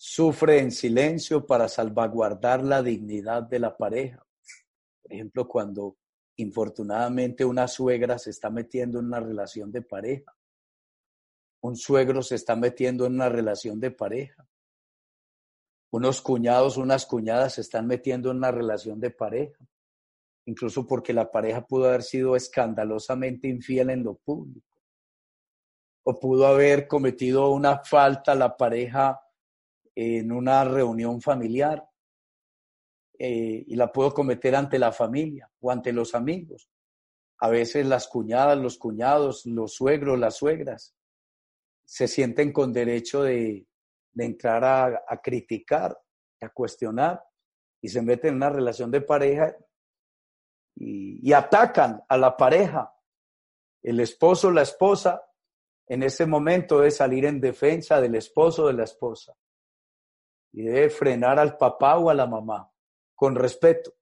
[0.02, 4.26] sufre en silencio para salvaguardar la dignidad de la pareja.
[5.02, 5.96] Por ejemplo, cuando
[6.40, 10.34] Infortunadamente, una suegra se está metiendo en una relación de pareja.
[11.60, 14.48] Un suegro se está metiendo en una relación de pareja.
[15.92, 19.58] Unos cuñados, unas cuñadas se están metiendo en una relación de pareja.
[20.46, 24.66] Incluso porque la pareja pudo haber sido escandalosamente infiel en lo público.
[26.04, 29.20] O pudo haber cometido una falta la pareja
[29.94, 31.86] en una reunión familiar
[33.18, 36.70] eh, y la puedo cometer ante la familia o ante los amigos.
[37.38, 40.94] A veces las cuñadas, los cuñados, los suegros, las suegras
[41.84, 43.66] se sienten con derecho de,
[44.16, 45.96] entrar a, criticar,
[46.40, 47.22] a cuestionar
[47.80, 49.56] y se meten en una relación de pareja
[50.76, 52.94] y, atacan a la pareja.
[53.82, 55.22] El esposo, la esposa,
[55.86, 59.34] en ese momento debe salir en defensa del esposo, de la esposa
[60.52, 62.70] y debe frenar al papá o a la mamá
[63.14, 63.92] con respeto,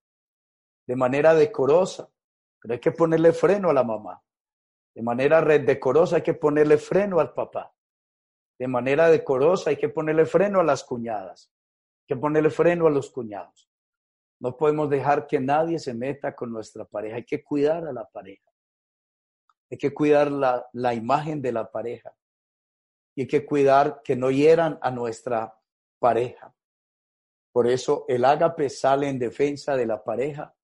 [0.86, 2.09] de manera decorosa,
[2.61, 4.22] pero hay que ponerle freno a la mamá.
[4.94, 7.74] De manera decorosa hay que ponerle freno al papá.
[8.59, 11.50] De manera decorosa hay que ponerle freno a las cuñadas.
[12.02, 13.68] Hay que ponerle freno a los cuñados.
[14.40, 17.16] No podemos dejar que nadie se meta con nuestra pareja.
[17.16, 18.50] Hay que cuidar a la pareja.
[19.70, 22.14] Hay que cuidar la, la imagen de la pareja.
[23.14, 25.59] Y hay que cuidar que no hieran a nuestra
[25.98, 26.54] pareja.
[27.52, 30.54] Por eso el ágape sale en defensa de la pareja,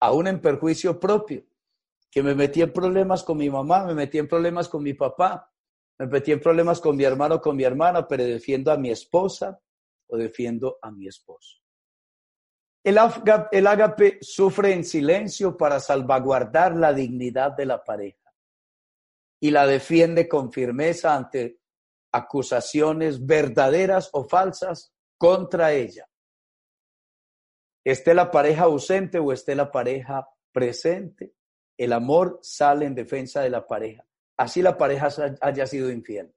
[0.00, 1.44] aún en perjuicio propio,
[2.10, 5.52] que me metí en problemas con mi mamá, me metí en problemas con mi papá,
[5.98, 8.90] me metí en problemas con mi hermano o con mi hermana, pero defiendo a mi
[8.90, 9.60] esposa
[10.08, 11.58] o defiendo a mi esposo.
[12.84, 12.98] El
[13.50, 18.32] el ágape sufre en silencio para salvaguardar la dignidad de la pareja
[19.40, 21.60] y la defiende con firmeza ante
[22.12, 26.08] acusaciones verdaderas o falsas contra ella
[27.86, 31.34] esté la pareja ausente o esté la pareja presente,
[31.76, 34.04] el amor sale en defensa de la pareja.
[34.36, 35.08] Así la pareja
[35.40, 36.34] haya sido infiel.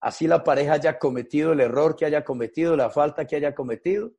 [0.00, 4.12] Así la pareja haya cometido el error que haya cometido, la falta que haya cometido,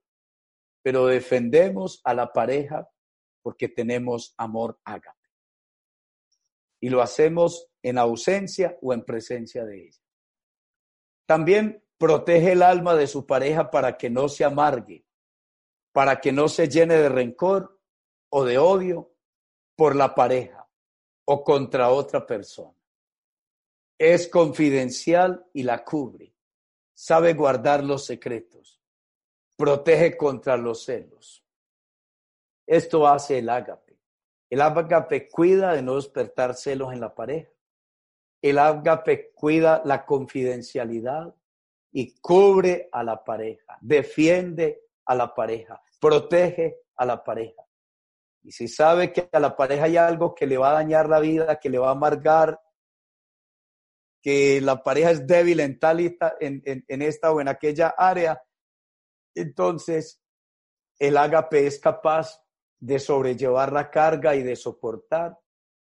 [0.84, 2.90] pero defendemos a la pareja
[3.42, 5.18] porque tenemos amor ágape.
[6.82, 10.02] Y lo hacemos en ausencia o en presencia de ella.
[11.26, 15.06] También protege el alma de su pareja para que no se amargue
[15.92, 17.80] para que no se llene de rencor
[18.32, 19.14] o de odio
[19.76, 20.59] por la pareja
[21.32, 22.76] o contra otra persona.
[24.00, 26.34] Es confidencial y la cubre.
[26.96, 28.82] Sabe guardar los secretos.
[29.56, 31.46] Protege contra los celos.
[32.66, 34.00] Esto hace el ágape.
[34.50, 37.52] El ágape cuida de no despertar celos en la pareja.
[38.42, 41.36] El ágape cuida la confidencialidad
[41.92, 47.69] y cubre a la pareja, defiende a la pareja, protege a la pareja.
[48.44, 51.20] Y si sabe que a la pareja hay algo que le va a dañar la
[51.20, 52.60] vida, que le va a amargar,
[54.22, 58.42] que la pareja es débil en tal y en, en esta o en aquella área,
[59.36, 60.22] entonces
[60.98, 62.44] el ágape es capaz
[62.80, 65.38] de sobrellevar la carga y de soportar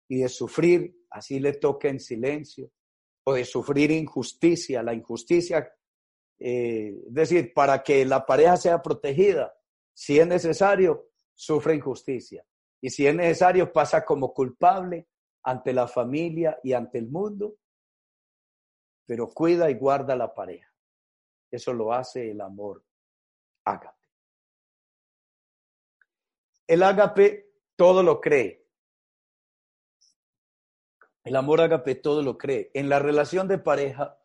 [0.08, 2.70] y de sufrir, así le toque en silencio,
[3.24, 4.82] o de sufrir injusticia.
[4.82, 5.70] La injusticia,
[6.38, 9.54] eh, es decir, para que la pareja sea protegida,
[9.94, 12.44] si es necesario, sufre injusticia.
[12.80, 15.08] Y si es necesario, pasa como culpable
[15.42, 17.56] ante la familia y ante el mundo,
[19.06, 20.72] pero cuida y guarda la pareja.
[21.50, 22.84] Eso lo hace el amor
[23.64, 24.08] ágape.
[26.66, 28.66] El ágape todo lo cree.
[31.22, 32.70] El amor ágape todo lo cree.
[32.74, 34.18] En la relación de pareja,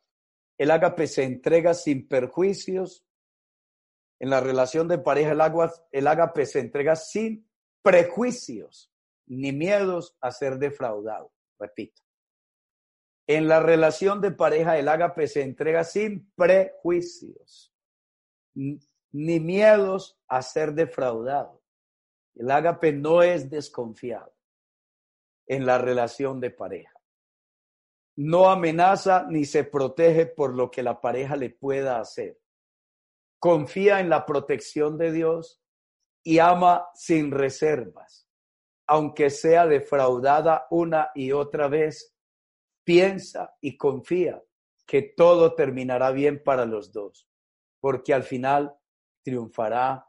[0.58, 3.06] el ágape se entrega sin perjuicios
[4.20, 7.50] en la relación de pareja, el, agua, el ágape se entrega sin
[7.82, 8.92] prejuicios
[9.26, 11.32] ni miedos a ser defraudado.
[11.58, 12.02] Repito.
[13.28, 17.74] En la relación de pareja, el ágape se entrega sin prejuicios
[18.56, 21.62] ni miedos a ser defraudado.
[22.36, 24.34] El ágape no es desconfiado
[25.46, 27.00] en la relación de pareja.
[28.16, 32.40] No amenaza ni se protege por lo que la pareja le pueda hacer
[33.40, 35.62] confía en la protección de Dios
[36.24, 38.28] y ama sin reservas,
[38.88, 42.14] aunque sea defraudada una y otra vez,
[42.84, 44.44] piensa y confía
[44.86, 47.28] que todo terminará bien para los dos,
[47.80, 48.76] porque al final
[49.24, 50.06] triunfará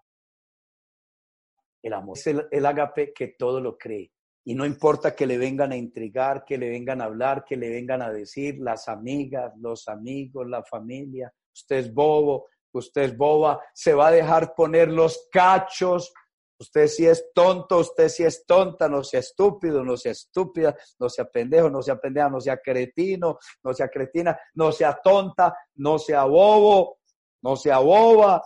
[1.82, 2.16] el amor.
[2.16, 4.12] Es el, el agape que todo lo cree.
[4.44, 7.68] Y no importa que le vengan a intrigar, que le vengan a hablar, que le
[7.68, 13.60] vengan a decir las amigas, los amigos, la familia, usted es bobo, usted es boba,
[13.74, 16.12] se va a dejar poner los cachos
[16.60, 21.08] Usted si es tonto, usted si es tonta, no sea estúpido, no sea estúpida, no
[21.08, 25.98] sea pendejo, no sea pendeja, no sea cretino, no sea cretina, no sea tonta, no
[25.98, 26.98] sea bobo,
[27.40, 28.44] no sea boba,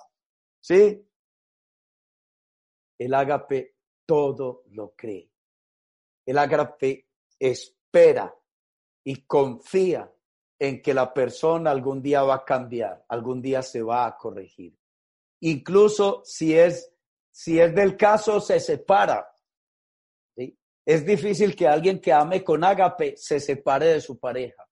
[0.61, 1.05] ¿sí?
[2.97, 3.75] El ágape
[4.07, 5.29] todo lo cree.
[6.25, 8.33] El ágape espera
[9.03, 10.09] y confía
[10.59, 14.77] en que la persona algún día va a cambiar, algún día se va a corregir.
[15.41, 16.95] Incluso si es
[17.35, 19.29] si es del caso, se separa.
[20.87, 24.65] Es difícil que alguien que ame con ágape se separe de su pareja.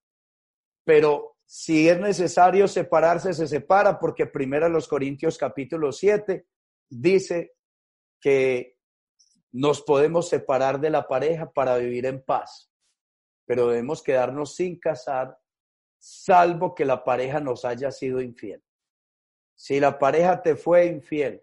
[0.85, 6.47] Pero si es necesario separarse, se separa, porque primero los Corintios capítulo 7
[6.89, 7.55] dice
[8.21, 8.77] que
[9.51, 12.71] nos podemos separar de la pareja para vivir en paz,
[13.45, 15.37] pero debemos quedarnos sin casar,
[16.03, 18.61] salvo que la pareja nos haya sido infiel.
[19.55, 21.41] Si la pareja te fue infiel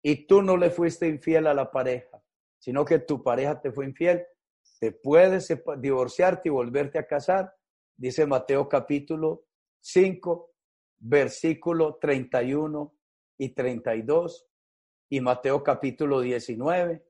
[0.00, 2.22] y tú no le fuiste infiel a la pareja,
[2.58, 4.24] sino que tu pareja te fue infiel,
[4.80, 7.54] te puedes divorciarte y volverte a casar,
[7.98, 9.44] dice Mateo capítulo
[9.80, 10.54] 5,
[11.00, 12.94] versículo 31
[13.36, 14.48] y 32,
[15.10, 17.04] y Mateo capítulo 19,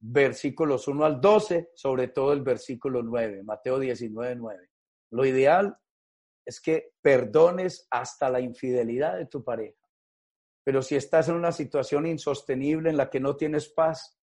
[0.00, 4.70] versículos 1 al 12, sobre todo el versículo 9, Mateo 19, 9.
[5.10, 5.78] Lo ideal
[6.48, 9.78] es que perdones hasta la infidelidad de tu pareja.
[10.64, 14.18] Pero si estás en una situación insostenible en la que no tienes paz,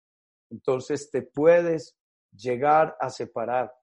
[0.51, 1.97] entonces te puedes
[2.31, 3.73] llegar a separar.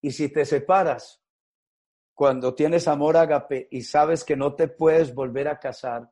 [0.00, 1.22] Y si te separas,
[2.14, 6.10] cuando tienes amor agape y sabes que no te puedes volver a casar,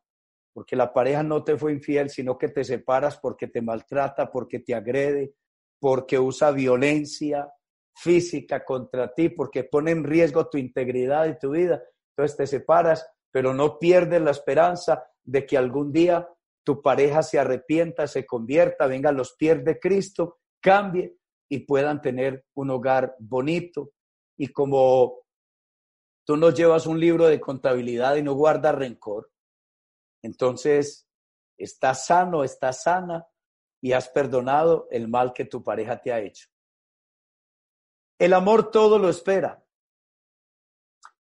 [0.52, 4.58] porque la pareja no te fue infiel, sino que te separas porque te maltrata, porque
[4.58, 5.36] te agrede,
[5.80, 7.50] porque usa violencia
[7.94, 11.82] física contra ti, porque pone en riesgo tu integridad y tu vida.
[12.10, 16.28] Entonces te separas, pero no pierdes la esperanza de que algún día
[16.64, 21.16] tu pareja se arrepienta, se convierta, venga a los pies de Cristo, cambie
[21.48, 23.92] y puedan tener un hogar bonito.
[24.36, 25.20] Y como
[26.24, 29.30] tú no llevas un libro de contabilidad y no guardas rencor,
[30.22, 31.08] entonces
[31.58, 33.26] estás sano, estás sana
[33.82, 36.51] y has perdonado el mal que tu pareja te ha hecho.
[38.22, 39.64] El amor todo lo espera.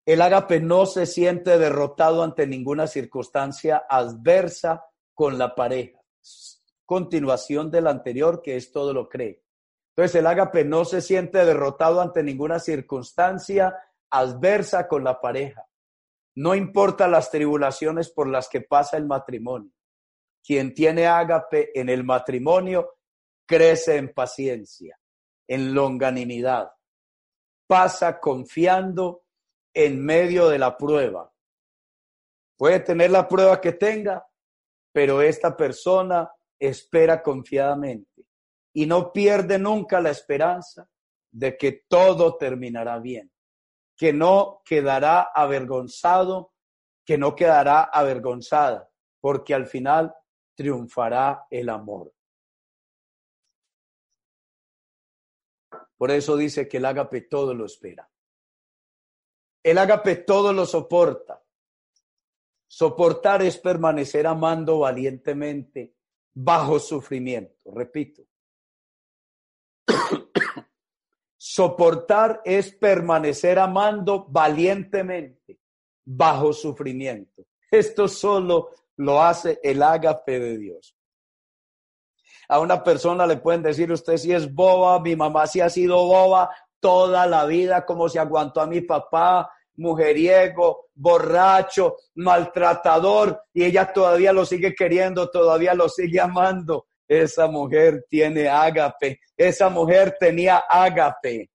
[0.04, 4.84] El ágape no se siente derrotado ante ninguna circunstancia adversa
[5.14, 6.02] con la pareja.
[6.88, 9.44] Continuación del anterior, que es todo lo cree.
[9.92, 13.78] Entonces el ágape no se siente derrotado ante ninguna circunstancia
[14.10, 15.68] adversa con la pareja.
[16.34, 19.72] No importa las tribulaciones por las que pasa el matrimonio.
[20.44, 22.96] Quien tiene ágape en el matrimonio
[23.46, 25.00] crece en paciencia,
[25.48, 26.72] en longanimidad,
[27.68, 29.24] pasa confiando
[29.74, 31.32] en medio de la prueba.
[32.58, 34.26] Puede tener la prueba que tenga,
[34.92, 38.26] pero esta persona espera confiadamente
[38.74, 40.90] y no pierde nunca la esperanza
[41.32, 43.32] de que todo terminará bien,
[43.96, 46.54] que no quedará avergonzado,
[47.06, 48.90] que no quedará avergonzada,
[49.20, 50.16] porque al final
[50.56, 52.14] triunfará el amor.
[55.98, 58.10] Por eso dice que el ágape todo lo espera.
[59.64, 61.44] El ágape todo lo soporta.
[62.68, 65.96] Soportar es permanecer amando valientemente
[66.34, 67.72] bajo sufrimiento.
[67.72, 68.24] Repito.
[71.38, 75.60] Soportar es permanecer amando valientemente
[76.06, 77.46] bajo sufrimiento.
[77.72, 80.97] Esto solo lo hace el ágape de Dios.
[82.50, 86.06] A una persona le pueden decir, usted si es boba, mi mamá sí ha sido
[86.06, 93.92] boba toda la vida, como se aguantó a mi papá, mujeriego, borracho, maltratador, y ella
[93.92, 96.88] todavía lo sigue queriendo, todavía lo sigue amando.
[97.08, 101.50] Esa mujer tiene ágape, esa mujer tenía ágape.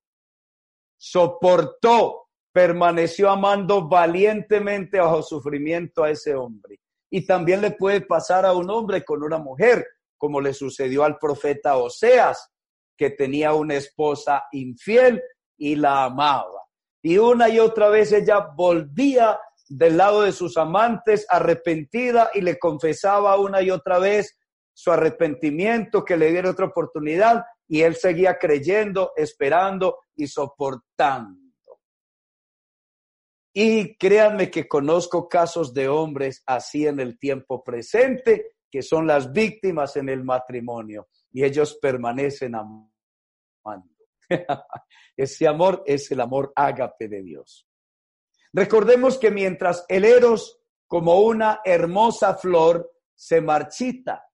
[0.97, 6.79] Soportó, permaneció amando valientemente bajo sufrimiento a ese hombre.
[7.11, 9.87] Y también le puede pasar a un hombre con una mujer,
[10.23, 12.49] como le sucedió al profeta Oseas,
[12.97, 15.21] que tenía una esposa infiel
[15.59, 16.63] y la amaba.
[17.03, 19.37] Y una y otra vez ella volvía
[19.69, 24.39] del lado de sus amantes arrepentida y le confesaba una y otra vez
[24.73, 31.41] su arrepentimiento, que le diera otra oportunidad y él seguía creyendo, esperando y soportando.
[33.53, 39.31] Y créanme que conozco casos de hombres así en el tiempo presente, que son las
[39.31, 43.93] víctimas en el matrimonio y ellos permanecen amando.
[45.17, 47.69] Ese amor es el amor ágape de Dios.
[48.51, 54.27] Recordemos que mientras el eros, como una hermosa flor, se marchita,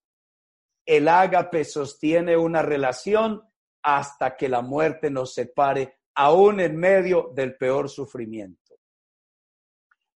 [0.86, 3.42] el ágape sostiene una relación
[3.82, 8.76] hasta que la muerte nos separe, aún en medio del peor sufrimiento.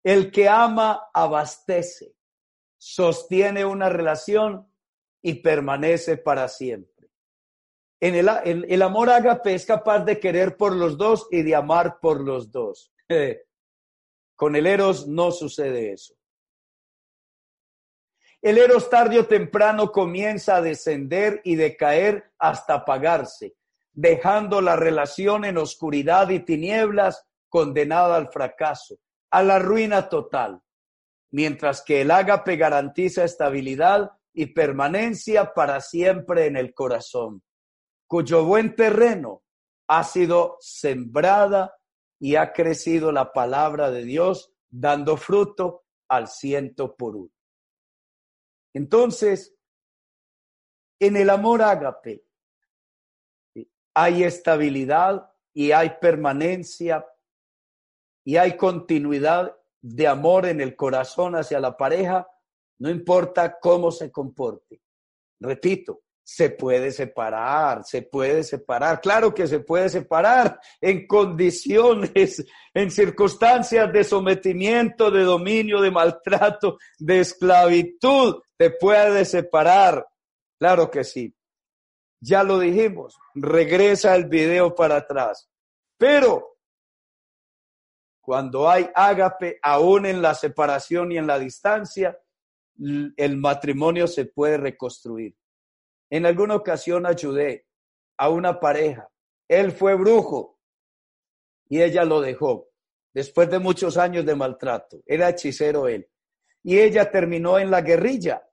[0.02, 2.14] El que ama abastece,
[2.80, 4.66] sostiene una relación
[5.20, 7.10] y permanece para siempre.
[8.00, 8.28] En el,
[8.66, 12.50] el, amor ágape es capaz de querer por los dos y de amar por los
[12.50, 12.90] dos.
[14.34, 16.14] Con el eros no sucede eso.
[18.40, 23.56] El eros tarde o temprano comienza a descender y decaer hasta apagarse,
[23.92, 28.96] dejando la relación en oscuridad y tinieblas condenada al fracaso,
[29.30, 30.62] a la ruina total,
[31.30, 37.42] mientras que el ágape garantiza estabilidad y permanencia para siempre en el corazón,
[38.06, 39.42] cuyo buen terreno
[39.88, 41.74] ha sido sembrada
[42.18, 47.32] y ha crecido la palabra de Dios, dando fruto al ciento por uno.
[48.72, 49.54] Entonces,
[51.00, 52.24] en el amor ágape
[53.94, 57.04] hay estabilidad y hay permanencia
[58.24, 62.26] y hay continuidad de amor en el corazón hacia la pareja,
[62.78, 64.80] no importa cómo se comporte.
[65.40, 72.90] Repito, se puede separar, se puede separar, claro que se puede separar en condiciones, en
[72.90, 80.06] circunstancias de sometimiento, de dominio, de maltrato, de esclavitud, te puede separar,
[80.58, 81.34] claro que sí.
[82.22, 85.48] Ya lo dijimos, regresa el video para atrás.
[85.98, 86.58] Pero
[88.30, 92.16] cuando hay ágape, aún en la separación y en la distancia,
[92.78, 95.36] el matrimonio se puede reconstruir.
[96.08, 97.66] En alguna ocasión ayudé
[98.16, 99.10] a una pareja.
[99.48, 100.60] Él fue brujo
[101.68, 102.68] y ella lo dejó
[103.12, 105.02] después de muchos años de maltrato.
[105.06, 106.08] Era hechicero él.
[106.62, 108.48] Y ella terminó en la guerrilla,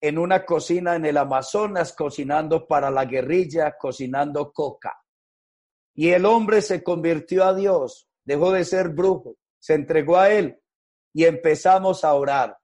[0.00, 5.00] en una cocina en el Amazonas, cocinando para la guerrilla, cocinando coca.
[5.94, 10.60] Y el hombre se convirtió a Dios, dejó de ser brujo, se entregó a él
[11.12, 12.58] y empezamos a orar.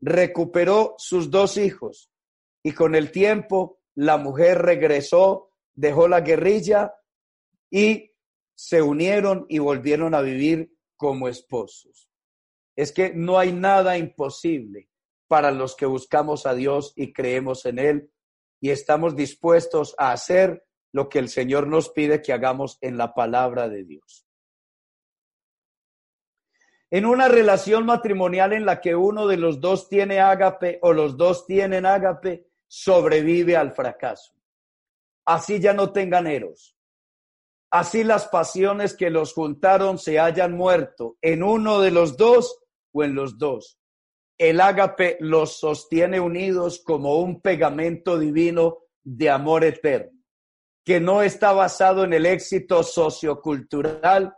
[0.00, 2.10] Recuperó sus dos hijos
[2.62, 6.94] y con el tiempo la mujer regresó, dejó la guerrilla
[7.70, 8.12] y
[8.54, 12.10] se unieron y volvieron a vivir como esposos.
[12.76, 14.88] Es que no hay nada imposible
[15.28, 18.10] para los que buscamos a Dios y creemos en Él
[18.60, 23.14] y estamos dispuestos a hacer lo que el Señor nos pide que hagamos en la
[23.14, 24.23] palabra de Dios.
[26.94, 31.16] En una relación matrimonial en la que uno de los dos tiene ágape o los
[31.16, 34.32] dos tienen ágape, sobrevive al fracaso.
[35.26, 36.76] Así ya no tengan eros.
[37.72, 42.60] Así las pasiones que los juntaron se hayan muerto en uno de los dos
[42.92, 43.76] o en los dos.
[44.38, 50.16] El ágape los sostiene unidos como un pegamento divino de amor eterno,
[50.84, 54.32] que no está basado en el éxito sociocultural,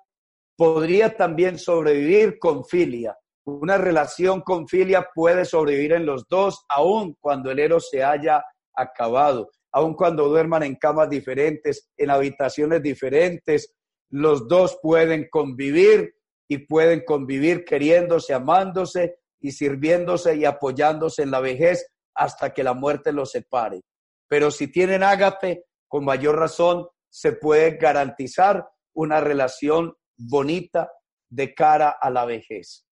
[0.56, 7.16] podría también sobrevivir con filia, una relación con filia puede sobrevivir en los dos, aun
[7.20, 8.44] cuando el eros se haya
[8.74, 13.72] acabado, aun cuando duerman en camas diferentes, en habitaciones diferentes,
[14.10, 16.14] los dos pueden convivir
[16.48, 22.74] y pueden convivir queriéndose, amándose y sirviéndose y apoyándose en la vejez hasta que la
[22.74, 23.82] muerte los separe.
[24.28, 30.92] Pero si tienen ágape, con mayor razón se puede garantizar una relación bonita
[31.28, 32.86] de cara a la vejez.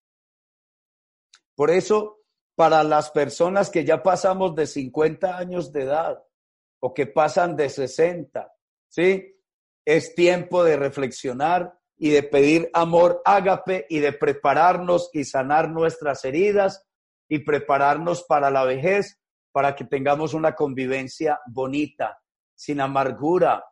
[1.54, 2.20] Por eso,
[2.54, 6.22] para las personas que ya pasamos de 50 años de edad
[6.80, 8.52] o que pasan de 60,
[8.88, 9.36] ¿sí?
[9.84, 16.24] Es tiempo de reflexionar y de pedir amor ágape y de prepararnos y sanar nuestras
[16.24, 16.86] heridas
[17.28, 19.20] y prepararnos para la vejez,
[19.52, 22.20] para que tengamos una convivencia bonita,
[22.54, 23.64] sin amargura,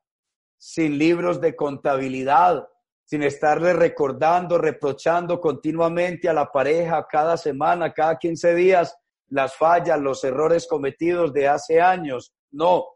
[0.57, 2.69] sin libros de contabilidad,
[3.13, 8.97] sin estarle recordando, reprochando continuamente a la pareja cada semana, cada 15 días,
[9.29, 12.33] las fallas, los errores cometidos de hace años.
[12.53, 12.87] No,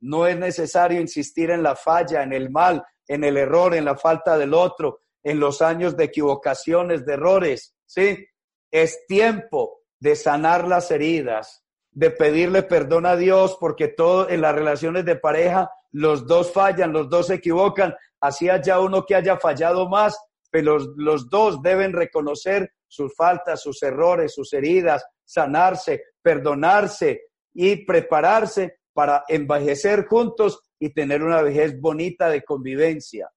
[0.00, 3.96] no es necesario insistir en la falla, en el mal, en el error, en la
[3.96, 7.76] falta del otro, en los años de equivocaciones, de errores.
[7.86, 8.26] Sí,
[8.72, 14.52] es tiempo de sanar las heridas, de pedirle perdón a Dios, porque todo en las
[14.52, 19.36] relaciones de pareja los dos fallan, los dos se equivocan, así haya uno que haya
[19.38, 20.18] fallado más,
[20.50, 28.80] pero los, dos deben reconocer sus faltas, sus errores, sus heridas, sanarse, perdonarse y prepararse
[28.92, 33.30] para envejecer juntos y tener una vejez bonita de convivencia.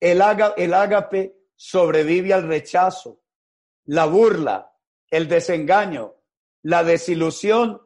[0.00, 0.20] El,
[0.56, 3.20] el ágape sobrevive al rechazo,
[3.84, 4.72] la burla,
[5.08, 6.16] el desengaño,
[6.62, 7.80] la desilusión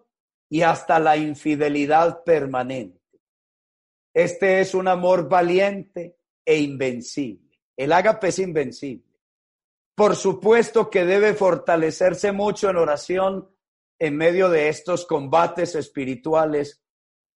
[0.48, 2.98] y hasta la infidelidad permanente.
[4.14, 7.58] Este es un amor valiente e invencible.
[7.76, 9.04] El ágape es invencible.
[9.94, 13.48] Por supuesto que debe fortalecerse mucho en oración
[13.98, 16.82] en medio de estos combates espirituales.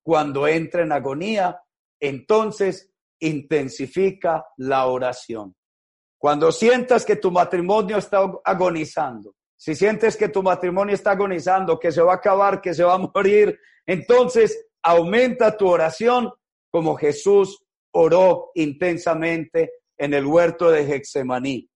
[0.02, 1.62] Cuando entra en agonía,
[2.00, 2.90] entonces
[3.20, 5.54] intensifica la oración.
[6.18, 11.92] Cuando sientas que tu matrimonio está agonizando, si sientes que tu matrimonio está agonizando, que
[11.92, 16.32] se va a acabar, que se va a morir, entonces aumenta tu oración
[16.68, 21.70] como Jesús oró intensamente en el huerto de Hexemaní.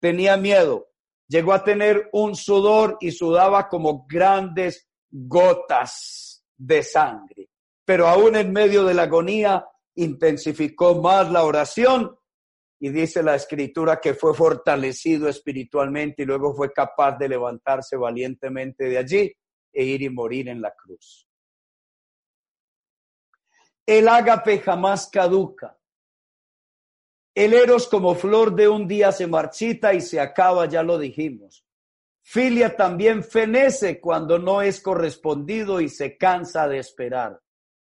[0.00, 0.90] Tenía miedo,
[1.26, 7.48] llegó a tener un sudor y sudaba como grandes gotas de sangre.
[7.84, 9.66] Pero aún en medio de la agonía
[9.96, 12.16] intensificó más la oración
[12.84, 18.86] y dice la escritura que fue fortalecido espiritualmente y luego fue capaz de levantarse valientemente
[18.86, 19.32] de allí
[19.72, 21.28] e ir y morir en la cruz.
[23.86, 25.78] El ágape jamás caduca.
[27.32, 31.64] El eros como flor de un día se marchita y se acaba, ya lo dijimos.
[32.20, 37.40] Filia también fenece cuando no es correspondido y se cansa de esperar.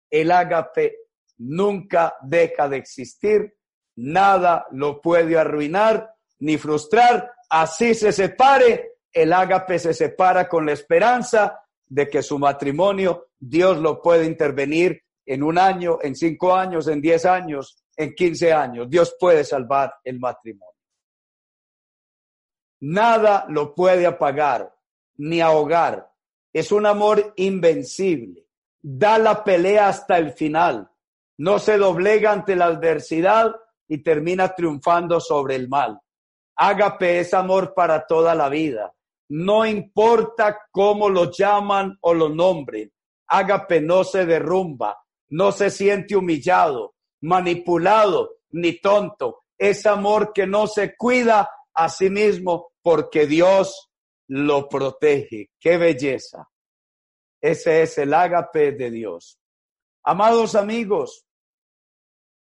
[0.08, 0.98] El ágape
[1.38, 3.56] nunca deja de existir
[3.96, 7.32] nada lo puede arruinar ni frustrar.
[7.48, 13.78] Así se separe, el ágape se separa con la esperanza de que su matrimonio Dios
[13.78, 18.88] lo puede intervenir en un año, en cinco años, en diez años, en quince años.
[18.88, 20.74] Dios puede salvar el matrimonio.
[22.80, 24.74] Nada lo puede apagar
[25.16, 26.10] ni ahogar.
[26.52, 28.46] Es un amor invencible.
[28.82, 30.90] Da la pelea hasta el final.
[31.38, 33.54] No se doblega ante la adversidad
[33.94, 36.00] y termina triunfando sobre el mal.
[36.56, 38.92] Ágape es amor para toda la vida.
[39.28, 42.92] No importa cómo lo llaman o lo nombren.
[43.28, 49.42] Ágape no se derrumba, no se siente humillado, manipulado ni tonto.
[49.56, 53.90] Es amor que no se cuida a sí mismo porque Dios
[54.28, 55.50] lo protege.
[55.58, 56.48] ¡Qué belleza!
[57.40, 59.38] Ese es el ágape de Dios.
[60.02, 61.23] Amados amigos,